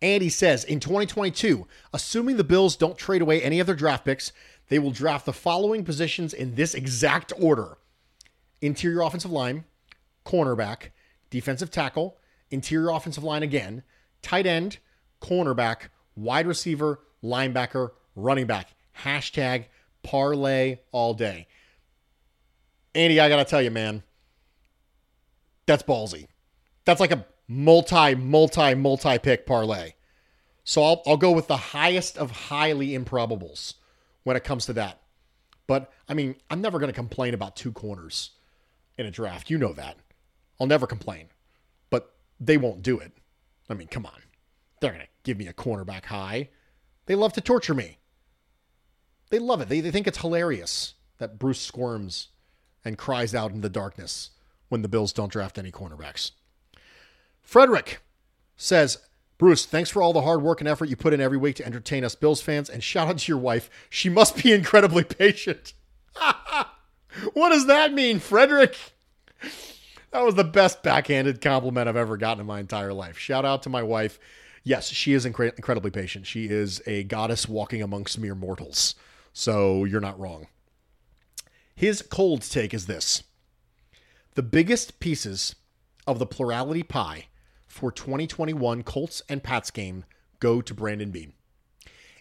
Andy 0.00 0.28
says 0.28 0.64
in 0.64 0.80
2022, 0.80 1.66
assuming 1.92 2.36
the 2.36 2.44
Bills 2.44 2.76
don't 2.76 2.98
trade 2.98 3.22
away 3.22 3.40
any 3.40 3.60
of 3.60 3.66
their 3.66 3.76
draft 3.76 4.04
picks, 4.04 4.32
they 4.68 4.78
will 4.78 4.90
draft 4.90 5.26
the 5.26 5.32
following 5.32 5.84
positions 5.84 6.34
in 6.34 6.54
this 6.54 6.74
exact 6.74 7.32
order 7.38 7.78
interior 8.60 9.02
offensive 9.02 9.30
line, 9.30 9.64
cornerback, 10.24 10.90
defensive 11.30 11.70
tackle, 11.70 12.16
interior 12.50 12.90
offensive 12.90 13.24
line 13.24 13.42
again, 13.42 13.82
tight 14.22 14.46
end, 14.46 14.78
cornerback, 15.20 15.88
wide 16.16 16.46
receiver, 16.46 17.00
linebacker, 17.22 17.90
running 18.14 18.46
back. 18.46 18.74
Hashtag 19.04 19.66
parlay 20.02 20.78
all 20.92 21.14
day. 21.14 21.48
Andy, 22.94 23.18
I 23.20 23.28
got 23.28 23.36
to 23.36 23.44
tell 23.44 23.62
you, 23.62 23.70
man, 23.70 24.02
that's 25.66 25.82
ballsy. 25.82 26.28
That's 26.84 27.00
like 27.00 27.12
a 27.12 27.24
multi, 27.52 28.14
multi, 28.14 28.74
multi 28.74 29.18
pick 29.18 29.46
parlay. 29.46 29.92
So 30.64 30.82
I'll, 30.82 31.02
I'll 31.06 31.16
go 31.16 31.32
with 31.32 31.48
the 31.48 31.56
highest 31.56 32.16
of 32.16 32.30
highly 32.30 32.90
improbables 32.90 33.74
when 34.22 34.36
it 34.36 34.44
comes 34.44 34.66
to 34.66 34.72
that. 34.74 35.00
But 35.66 35.92
I 36.08 36.14
mean, 36.14 36.36
I'm 36.50 36.60
never 36.60 36.78
going 36.78 36.88
to 36.90 36.94
complain 36.94 37.34
about 37.34 37.56
two 37.56 37.72
corners 37.72 38.30
in 38.96 39.06
a 39.06 39.10
draft. 39.10 39.50
You 39.50 39.58
know 39.58 39.72
that. 39.74 39.96
I'll 40.60 40.66
never 40.66 40.86
complain. 40.86 41.28
But 41.90 42.14
they 42.40 42.56
won't 42.56 42.82
do 42.82 42.98
it. 42.98 43.12
I 43.68 43.74
mean, 43.74 43.88
come 43.88 44.06
on. 44.06 44.20
They're 44.80 44.92
going 44.92 45.02
to 45.02 45.08
give 45.22 45.38
me 45.38 45.46
a 45.46 45.52
cornerback 45.52 46.06
high. 46.06 46.48
They 47.06 47.14
love 47.14 47.32
to 47.34 47.40
torture 47.40 47.74
me. 47.74 47.98
They 49.30 49.38
love 49.38 49.60
it. 49.60 49.68
They, 49.68 49.80
they 49.80 49.90
think 49.90 50.06
it's 50.06 50.18
hilarious 50.18 50.94
that 51.18 51.38
Bruce 51.38 51.60
squirms 51.60 52.28
and 52.84 52.98
cries 52.98 53.34
out 53.34 53.52
in 53.52 53.60
the 53.60 53.70
darkness 53.70 54.30
when 54.68 54.82
the 54.82 54.88
Bills 54.88 55.12
don't 55.12 55.32
draft 55.32 55.58
any 55.58 55.70
cornerbacks. 55.70 56.32
Frederick 57.42 58.00
says, 58.56 58.98
Bruce, 59.38 59.66
thanks 59.66 59.90
for 59.90 60.00
all 60.00 60.12
the 60.12 60.22
hard 60.22 60.42
work 60.42 60.60
and 60.60 60.68
effort 60.68 60.88
you 60.88 60.96
put 60.96 61.12
in 61.12 61.20
every 61.20 61.36
week 61.36 61.56
to 61.56 61.66
entertain 61.66 62.04
us 62.04 62.14
Bills 62.14 62.40
fans, 62.40 62.70
and 62.70 62.82
shout 62.82 63.08
out 63.08 63.18
to 63.18 63.32
your 63.32 63.40
wife. 63.40 63.68
She 63.90 64.08
must 64.08 64.42
be 64.42 64.52
incredibly 64.54 65.04
patient. 65.04 65.72
what 67.34 67.50
does 67.50 67.66
that 67.66 67.92
mean, 67.92 68.20
Frederick? 68.20 68.76
That 70.12 70.24
was 70.24 70.34
the 70.34 70.44
best 70.44 70.82
backhanded 70.82 71.40
compliment 71.40 71.88
I've 71.88 71.96
ever 71.96 72.16
gotten 72.16 72.40
in 72.40 72.46
my 72.46 72.60
entire 72.60 72.92
life. 72.92 73.18
Shout 73.18 73.44
out 73.44 73.62
to 73.62 73.70
my 73.70 73.82
wife. 73.82 74.18
Yes, 74.62 74.88
she 74.88 75.12
is 75.12 75.26
incre- 75.26 75.56
incredibly 75.56 75.90
patient. 75.90 76.26
She 76.26 76.46
is 76.46 76.80
a 76.86 77.02
goddess 77.04 77.48
walking 77.48 77.82
amongst 77.82 78.18
mere 78.18 78.34
mortals. 78.34 78.94
So 79.32 79.84
you're 79.84 80.00
not 80.00 80.20
wrong. 80.20 80.46
His 81.74 82.02
cold 82.02 82.42
take 82.42 82.74
is 82.74 82.86
this 82.86 83.24
the 84.34 84.42
biggest 84.42 85.00
pieces 85.00 85.56
of 86.06 86.18
the 86.18 86.26
plurality 86.26 86.82
pie 86.82 87.26
for 87.72 87.90
2021 87.90 88.82
Colts 88.82 89.22
and 89.30 89.42
Pats 89.42 89.70
game 89.70 90.04
go 90.40 90.60
to 90.60 90.74
Brandon 90.74 91.10
Beane. 91.10 91.32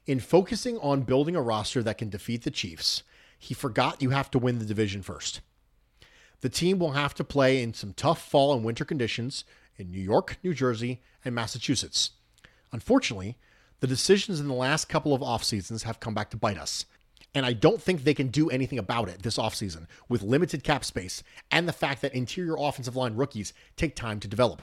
In 0.06 0.22
focusing 0.22 0.78
on 0.78 1.02
building 1.02 1.36
a 1.36 1.42
roster 1.42 1.84
that 1.84 1.98
can 1.98 2.10
defeat 2.10 2.44
the 2.44 2.52
Chiefs, 2.52 3.04
he 3.38 3.54
forgot 3.54 4.02
you 4.02 4.12
have 4.12 4.32
to 4.32 4.40
win 4.40 4.60
the 4.60 4.66
division 4.66 5.02
first. 5.02 5.42
The 6.40 6.48
team 6.48 6.80
will 6.80 6.94
have 6.94 7.14
to 7.16 7.26
play 7.26 7.62
in 7.62 7.74
some 7.74 7.94
tough 7.94 8.26
fall 8.26 8.54
and 8.54 8.64
winter 8.64 8.86
conditions 8.86 9.44
in 9.76 9.92
New 9.92 10.00
York, 10.00 10.38
New 10.42 10.54
Jersey, 10.54 11.02
and 11.26 11.36
Massachusetts. 11.36 12.12
Unfortunately, 12.72 13.38
the 13.82 13.88
decisions 13.88 14.40
in 14.40 14.48
the 14.48 14.54
last 14.54 14.88
couple 14.88 15.14
of 15.14 15.22
off 15.22 15.44
seasons 15.44 15.84
have 15.84 16.00
come 16.00 16.14
back 16.14 16.30
to 16.30 16.38
bite 16.38 16.58
us. 16.58 16.86
And 17.36 17.46
I 17.46 17.52
don't 17.52 17.82
think 17.82 18.04
they 18.04 18.14
can 18.14 18.30
do 18.30 18.50
anything 18.50 18.80
about 18.80 19.10
it 19.10 19.22
this 19.22 19.38
offseason 19.38 19.88
with 20.08 20.24
limited 20.24 20.64
cap 20.64 20.86
space 20.86 21.24
and 21.52 21.68
the 21.68 21.74
fact 21.74 22.02
that 22.02 22.16
interior 22.16 22.56
offensive 22.58 22.96
line 22.96 23.16
rookies 23.16 23.54
take 23.76 23.98
time 23.98 24.22
to 24.22 24.30
develop. 24.30 24.62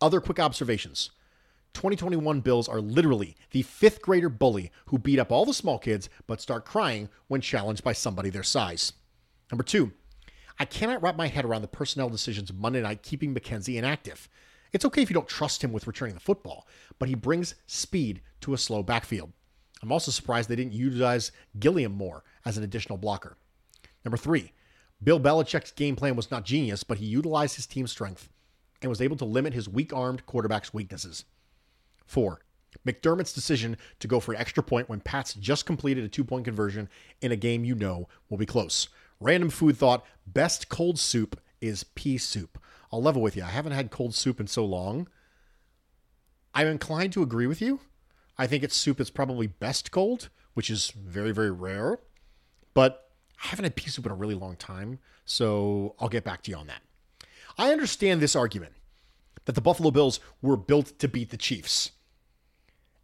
Other 0.00 0.20
quick 0.20 0.40
observations 0.40 1.10
2021 1.74 2.40
Bills 2.40 2.68
are 2.68 2.80
literally 2.80 3.36
the 3.50 3.62
fifth 3.62 4.00
grader 4.00 4.28
bully 4.28 4.70
who 4.86 4.98
beat 4.98 5.18
up 5.18 5.32
all 5.32 5.44
the 5.44 5.54
small 5.54 5.78
kids 5.78 6.08
but 6.26 6.40
start 6.40 6.64
crying 6.64 7.08
when 7.28 7.40
challenged 7.40 7.82
by 7.82 7.92
somebody 7.92 8.30
their 8.30 8.42
size. 8.42 8.92
Number 9.50 9.64
two, 9.64 9.92
I 10.58 10.64
cannot 10.64 11.02
wrap 11.02 11.16
my 11.16 11.26
head 11.26 11.44
around 11.44 11.62
the 11.62 11.68
personnel 11.68 12.08
decisions 12.08 12.52
Monday 12.52 12.80
night 12.80 13.02
keeping 13.02 13.34
McKenzie 13.34 13.76
inactive. 13.76 14.28
It's 14.72 14.84
okay 14.84 15.02
if 15.02 15.10
you 15.10 15.14
don't 15.14 15.28
trust 15.28 15.62
him 15.62 15.72
with 15.72 15.86
returning 15.86 16.14
the 16.14 16.20
football, 16.20 16.66
but 16.98 17.08
he 17.08 17.14
brings 17.14 17.54
speed 17.66 18.20
to 18.40 18.54
a 18.54 18.58
slow 18.58 18.82
backfield. 18.82 19.32
I'm 19.82 19.92
also 19.92 20.10
surprised 20.10 20.48
they 20.48 20.56
didn't 20.56 20.72
utilize 20.72 21.32
Gilliam 21.58 21.92
more 21.92 22.24
as 22.44 22.56
an 22.56 22.64
additional 22.64 22.98
blocker. 22.98 23.36
Number 24.04 24.16
three, 24.16 24.52
Bill 25.02 25.20
Belichick's 25.20 25.72
game 25.72 25.96
plan 25.96 26.16
was 26.16 26.30
not 26.30 26.44
genius, 26.44 26.84
but 26.84 26.98
he 26.98 27.06
utilized 27.06 27.56
his 27.56 27.66
team 27.66 27.86
strength 27.86 28.28
and 28.84 28.90
was 28.90 29.00
able 29.00 29.16
to 29.16 29.24
limit 29.24 29.54
his 29.54 29.66
weak 29.66 29.94
armed 29.94 30.26
quarterback's 30.26 30.74
weaknesses. 30.74 31.24
Four, 32.04 32.40
McDermott's 32.86 33.32
decision 33.32 33.78
to 33.98 34.06
go 34.06 34.20
for 34.20 34.34
an 34.34 34.40
extra 34.40 34.62
point 34.62 34.90
when 34.90 35.00
Pats 35.00 35.32
just 35.32 35.64
completed 35.64 36.04
a 36.04 36.08
two 36.08 36.22
point 36.22 36.44
conversion 36.44 36.90
in 37.22 37.32
a 37.32 37.36
game 37.36 37.64
you 37.64 37.74
know 37.74 38.08
will 38.28 38.36
be 38.36 38.44
close. 38.44 38.88
Random 39.20 39.48
food 39.48 39.78
thought 39.78 40.04
best 40.26 40.68
cold 40.68 40.98
soup 40.98 41.40
is 41.62 41.84
pea 41.94 42.18
soup. 42.18 42.58
I'll 42.92 43.02
level 43.02 43.22
with 43.22 43.36
you. 43.36 43.42
I 43.42 43.48
haven't 43.48 43.72
had 43.72 43.90
cold 43.90 44.14
soup 44.14 44.38
in 44.38 44.48
so 44.48 44.66
long. 44.66 45.08
I'm 46.54 46.66
inclined 46.66 47.14
to 47.14 47.22
agree 47.22 47.46
with 47.46 47.62
you. 47.62 47.80
I 48.36 48.46
think 48.46 48.62
it's 48.62 48.76
soup 48.76 48.98
that's 48.98 49.08
probably 49.08 49.46
best 49.46 49.92
cold, 49.92 50.28
which 50.52 50.68
is 50.68 50.90
very, 50.90 51.32
very 51.32 51.50
rare. 51.50 52.00
But 52.74 53.08
I 53.42 53.46
haven't 53.46 53.64
had 53.64 53.76
pea 53.76 53.88
soup 53.88 54.04
in 54.04 54.12
a 54.12 54.16
really 54.16 54.34
long 54.34 54.56
time. 54.56 54.98
So 55.24 55.94
I'll 55.98 56.10
get 56.10 56.22
back 56.22 56.42
to 56.42 56.50
you 56.50 56.58
on 56.58 56.66
that. 56.66 56.82
I 57.56 57.72
understand 57.72 58.20
this 58.20 58.36
argument 58.36 58.73
that 59.44 59.54
the 59.54 59.60
Buffalo 59.60 59.90
Bills 59.90 60.20
were 60.42 60.56
built 60.56 60.98
to 60.98 61.08
beat 61.08 61.30
the 61.30 61.36
Chiefs. 61.36 61.92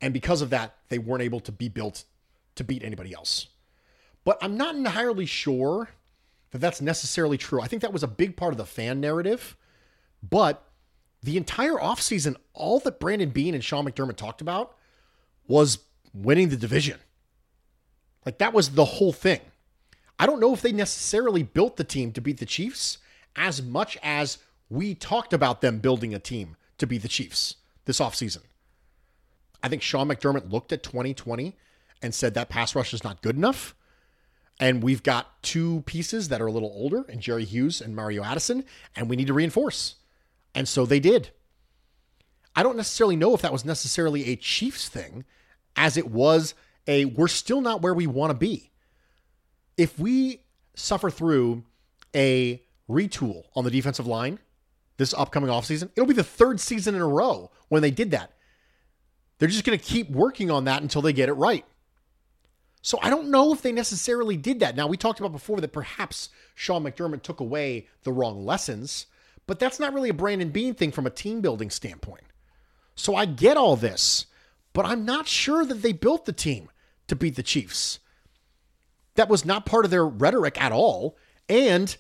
And 0.01 0.14
because 0.14 0.41
of 0.43 0.51
that, 0.51 0.76
they 0.88 0.99
weren't 0.99 1.22
able 1.22 1.41
to 1.41 1.53
be 1.53 1.68
built 1.68 2.05
to 2.55 2.64
beat 2.64 2.82
anybody 2.82 3.12
else. 3.12 3.49
But 4.24 4.38
I'm 4.43 4.57
not 4.57 4.74
entirely 4.74 5.26
sure 5.26 5.91
that 6.51 6.59
that's 6.59 6.80
necessarily 6.80 7.38
true. 7.38 7.61
I 7.61 7.66
think 7.66 7.82
that 7.82 7.93
was 7.93 8.03
a 8.03 8.09
big 8.09 8.36
part 8.36 8.53
of 8.53 8.59
the 8.59 8.66
fan 8.66 9.01
narrative. 9.01 9.57
But 10.22 10.64
the 11.22 11.36
entire 11.36 11.74
offseason, 11.74 12.36
all 12.55 12.80
that 12.80 13.01
Brandon 13.01 13.30
Beane 13.30 13.55
and 13.55 13.64
Sean 13.64 13.86
McDermott 13.86 14.16
talked 14.16 14.41
about 14.41 14.76
was 15.47 15.78
winning 16.12 16.49
the 16.49 16.57
division. 16.57 16.99
Like 18.24 18.38
that 18.38 18.53
was 18.53 18.70
the 18.70 18.84
whole 18.84 19.12
thing. 19.12 19.41
I 20.18 20.26
don't 20.26 20.41
know 20.41 20.53
if 20.53 20.61
they 20.61 20.72
necessarily 20.72 21.43
built 21.43 21.76
the 21.76 21.84
team 21.84 22.12
to 22.12 22.20
beat 22.20 22.38
the 22.38 22.47
Chiefs 22.47 22.99
as 23.36 23.62
much 23.62 23.97
as 24.03 24.38
we 24.71 24.95
talked 24.95 25.33
about 25.33 25.61
them 25.61 25.81
building 25.81 26.14
a 26.14 26.18
team 26.18 26.57
to 26.79 26.87
be 26.87 26.97
the 26.97 27.09
Chiefs 27.09 27.57
this 27.85 28.01
offseason. 28.01 28.43
I 29.62 29.68
think 29.68 29.83
Sean 29.83 30.09
McDermott 30.09 30.51
looked 30.51 30.73
at 30.73 30.83
2020 30.83 31.57
and 32.01 32.14
said 32.14 32.35
that 32.35 32.49
pass 32.49 32.75
rush 32.75 32.95
is 32.95 33.05
not 33.05 33.21
good 33.21 33.37
enough. 33.37 33.75
And 34.59 34.83
we've 34.83 35.03
got 35.03 35.43
two 35.43 35.83
pieces 35.87 36.29
that 36.29 36.41
are 36.41 36.47
a 36.47 36.53
little 36.53 36.68
older, 36.68 37.05
and 37.09 37.21
Jerry 37.21 37.45
Hughes 37.45 37.81
and 37.81 37.97
Mario 37.97 38.23
Addison, 38.23 38.64
and 38.95 39.09
we 39.09 39.16
need 39.16 39.27
to 39.27 39.33
reinforce. 39.33 39.97
And 40.55 40.68
so 40.68 40.85
they 40.85 41.01
did. 41.01 41.31
I 42.55 42.62
don't 42.62 42.77
necessarily 42.77 43.16
know 43.16 43.35
if 43.35 43.43
that 43.43 43.53
was 43.53 43.64
necessarily 43.64 44.29
a 44.29 44.37
Chiefs 44.37 44.89
thing, 44.89 45.25
as 45.77 45.97
it 45.97 46.11
was 46.11 46.55
a 46.87 47.07
we're 47.07 47.29
still 47.29 47.61
not 47.61 47.81
where 47.81 47.95
we 47.95 48.07
want 48.07 48.31
to 48.31 48.35
be. 48.35 48.71
If 49.77 49.99
we 49.99 50.43
suffer 50.75 51.11
through 51.11 51.64
a 52.14 52.62
retool 52.89 53.45
on 53.55 53.64
the 53.64 53.71
defensive 53.71 54.07
line 54.07 54.41
this 55.01 55.14
upcoming 55.14 55.51
offseason, 55.51 55.90
it'll 55.96 56.07
be 56.07 56.12
the 56.12 56.22
third 56.22 56.61
season 56.61 56.94
in 56.94 57.01
a 57.01 57.09
row 57.09 57.51
when 57.68 57.80
they 57.80 57.90
did 57.90 58.11
that. 58.11 58.32
They're 59.38 59.48
just 59.48 59.64
going 59.64 59.78
to 59.78 59.84
keep 59.84 60.11
working 60.11 60.51
on 60.51 60.64
that 60.64 60.82
until 60.82 61.01
they 61.01 61.14
get 61.14 61.30
it 61.30 61.34
right. 61.34 61.64
So 62.82 62.98
I 63.03 63.09
don't 63.09 63.30
know 63.30 63.53
if 63.53 63.62
they 63.62 63.72
necessarily 63.72 64.36
did 64.36 64.61
that. 64.61 64.76
Now, 64.76 64.86
we 64.86 64.98
talked 64.98 65.18
about 65.18 65.32
before 65.32 65.61
that 65.62 65.72
perhaps 65.72 66.28
Sean 66.55 66.84
McDermott 66.84 67.22
took 67.22 67.40
away 67.40 67.88
the 68.03 68.12
wrong 68.12 68.44
lessons, 68.44 69.07
but 69.46 69.59
that's 69.59 69.80
not 69.80 69.94
really 69.94 70.11
a 70.11 70.14
Brandon 70.14 70.51
Beane 70.51 70.74
thing 70.74 70.92
from 70.92 71.07
a 71.07 71.11
team 71.11 71.40
building 71.40 71.70
standpoint. 71.70 72.24
So 72.94 73.16
I 73.16 73.24
get 73.24 73.57
all 73.57 73.76
this, 73.76 74.26
but 74.74 74.84
I'm 74.84 75.07
not 75.07 75.26
sure 75.26 75.64
that 75.64 75.80
they 75.80 75.92
built 75.92 76.26
the 76.26 76.32
team 76.32 76.68
to 77.09 77.16
beat 77.16 77.36
the 77.36 77.42
Chiefs. 77.42 78.01
That 79.14 79.30
was 79.30 79.46
not 79.46 79.64
part 79.64 79.86
of 79.86 79.90
their 79.90 80.07
rhetoric 80.07 80.61
at 80.61 80.72
all. 80.72 81.16
And 81.48 81.96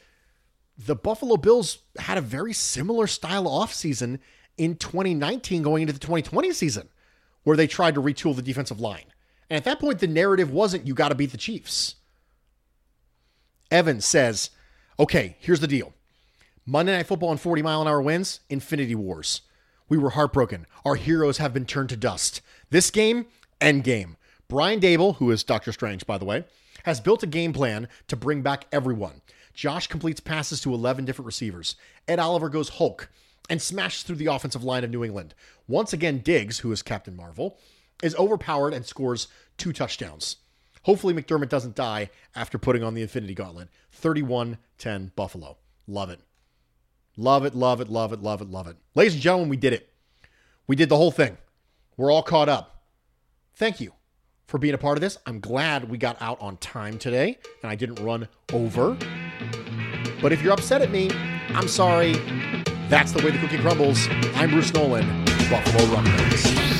the 0.86 0.96
Buffalo 0.96 1.36
Bills 1.36 1.78
had 1.98 2.16
a 2.16 2.22
very 2.22 2.52
similar 2.52 3.06
style 3.06 3.44
offseason 3.44 4.18
in 4.56 4.76
2019 4.76 5.62
going 5.62 5.82
into 5.82 5.92
the 5.92 5.98
2020 5.98 6.52
season, 6.52 6.88
where 7.42 7.56
they 7.56 7.66
tried 7.66 7.94
to 7.94 8.02
retool 8.02 8.34
the 8.34 8.42
defensive 8.42 8.80
line. 8.80 9.04
And 9.48 9.56
at 9.56 9.64
that 9.64 9.80
point, 9.80 9.98
the 9.98 10.06
narrative 10.06 10.50
wasn't 10.50 10.86
you 10.86 10.94
got 10.94 11.10
to 11.10 11.14
beat 11.14 11.32
the 11.32 11.36
Chiefs. 11.36 11.96
Evan 13.70 14.00
says, 14.00 14.50
okay, 14.98 15.36
here's 15.40 15.60
the 15.60 15.66
deal 15.66 15.92
Monday 16.64 16.96
Night 16.96 17.06
Football 17.06 17.32
and 17.32 17.40
40 17.40 17.62
mile 17.62 17.82
an 17.82 17.88
hour 17.88 18.00
wins, 18.00 18.40
Infinity 18.48 18.94
Wars. 18.94 19.42
We 19.88 19.98
were 19.98 20.10
heartbroken. 20.10 20.66
Our 20.84 20.94
heroes 20.94 21.38
have 21.38 21.52
been 21.52 21.66
turned 21.66 21.88
to 21.90 21.96
dust. 21.96 22.40
This 22.70 22.90
game, 22.90 23.26
end 23.60 23.84
game. 23.84 24.16
Brian 24.48 24.80
Daboll, 24.80 25.16
who 25.16 25.30
is 25.30 25.44
Doctor 25.44 25.72
Strange, 25.72 26.06
by 26.06 26.16
the 26.16 26.24
way, 26.24 26.44
has 26.84 27.00
built 27.00 27.22
a 27.22 27.26
game 27.26 27.52
plan 27.52 27.88
to 28.08 28.16
bring 28.16 28.42
back 28.42 28.66
everyone. 28.72 29.20
Josh 29.60 29.88
completes 29.88 30.20
passes 30.20 30.62
to 30.62 30.72
11 30.72 31.04
different 31.04 31.26
receivers. 31.26 31.76
Ed 32.08 32.18
Oliver 32.18 32.48
goes 32.48 32.70
Hulk 32.70 33.10
and 33.50 33.60
smashes 33.60 34.02
through 34.02 34.16
the 34.16 34.24
offensive 34.24 34.64
line 34.64 34.84
of 34.84 34.90
New 34.90 35.04
England. 35.04 35.34
Once 35.68 35.92
again, 35.92 36.20
Diggs, 36.20 36.60
who 36.60 36.72
is 36.72 36.80
Captain 36.80 37.14
Marvel, 37.14 37.58
is 38.02 38.16
overpowered 38.16 38.72
and 38.72 38.86
scores 38.86 39.28
two 39.58 39.74
touchdowns. 39.74 40.36
Hopefully, 40.84 41.12
McDermott 41.12 41.50
doesn't 41.50 41.74
die 41.74 42.08
after 42.34 42.56
putting 42.56 42.82
on 42.82 42.94
the 42.94 43.02
Infinity 43.02 43.34
Gauntlet. 43.34 43.68
31 43.92 44.56
10 44.78 45.12
Buffalo. 45.14 45.58
Love 45.86 46.08
it. 46.08 46.20
Love 47.18 47.44
it, 47.44 47.54
love 47.54 47.82
it, 47.82 47.90
love 47.90 48.14
it, 48.14 48.22
love 48.22 48.40
it, 48.40 48.48
love 48.48 48.66
it. 48.66 48.78
Ladies 48.94 49.12
and 49.12 49.22
gentlemen, 49.22 49.50
we 49.50 49.58
did 49.58 49.74
it. 49.74 49.90
We 50.68 50.74
did 50.74 50.88
the 50.88 50.96
whole 50.96 51.10
thing. 51.10 51.36
We're 51.98 52.10
all 52.10 52.22
caught 52.22 52.48
up. 52.48 52.82
Thank 53.56 53.78
you 53.78 53.92
for 54.46 54.56
being 54.56 54.72
a 54.72 54.78
part 54.78 54.96
of 54.96 55.02
this. 55.02 55.18
I'm 55.26 55.38
glad 55.38 55.90
we 55.90 55.98
got 55.98 56.16
out 56.22 56.40
on 56.40 56.56
time 56.56 56.96
today 56.96 57.36
and 57.62 57.70
I 57.70 57.74
didn't 57.74 58.02
run 58.02 58.26
over. 58.54 58.96
But 60.20 60.32
if 60.32 60.42
you're 60.42 60.52
upset 60.52 60.82
at 60.82 60.90
me, 60.90 61.10
I'm 61.54 61.68
sorry. 61.68 62.14
That's 62.88 63.12
the 63.12 63.24
way 63.24 63.30
the 63.30 63.38
cookie 63.38 63.58
crumbles. 63.58 64.08
I'm 64.34 64.50
Bruce 64.50 64.72
Nolan, 64.74 65.06
Buffalo 65.48 65.94
Rumblings. 65.94 66.79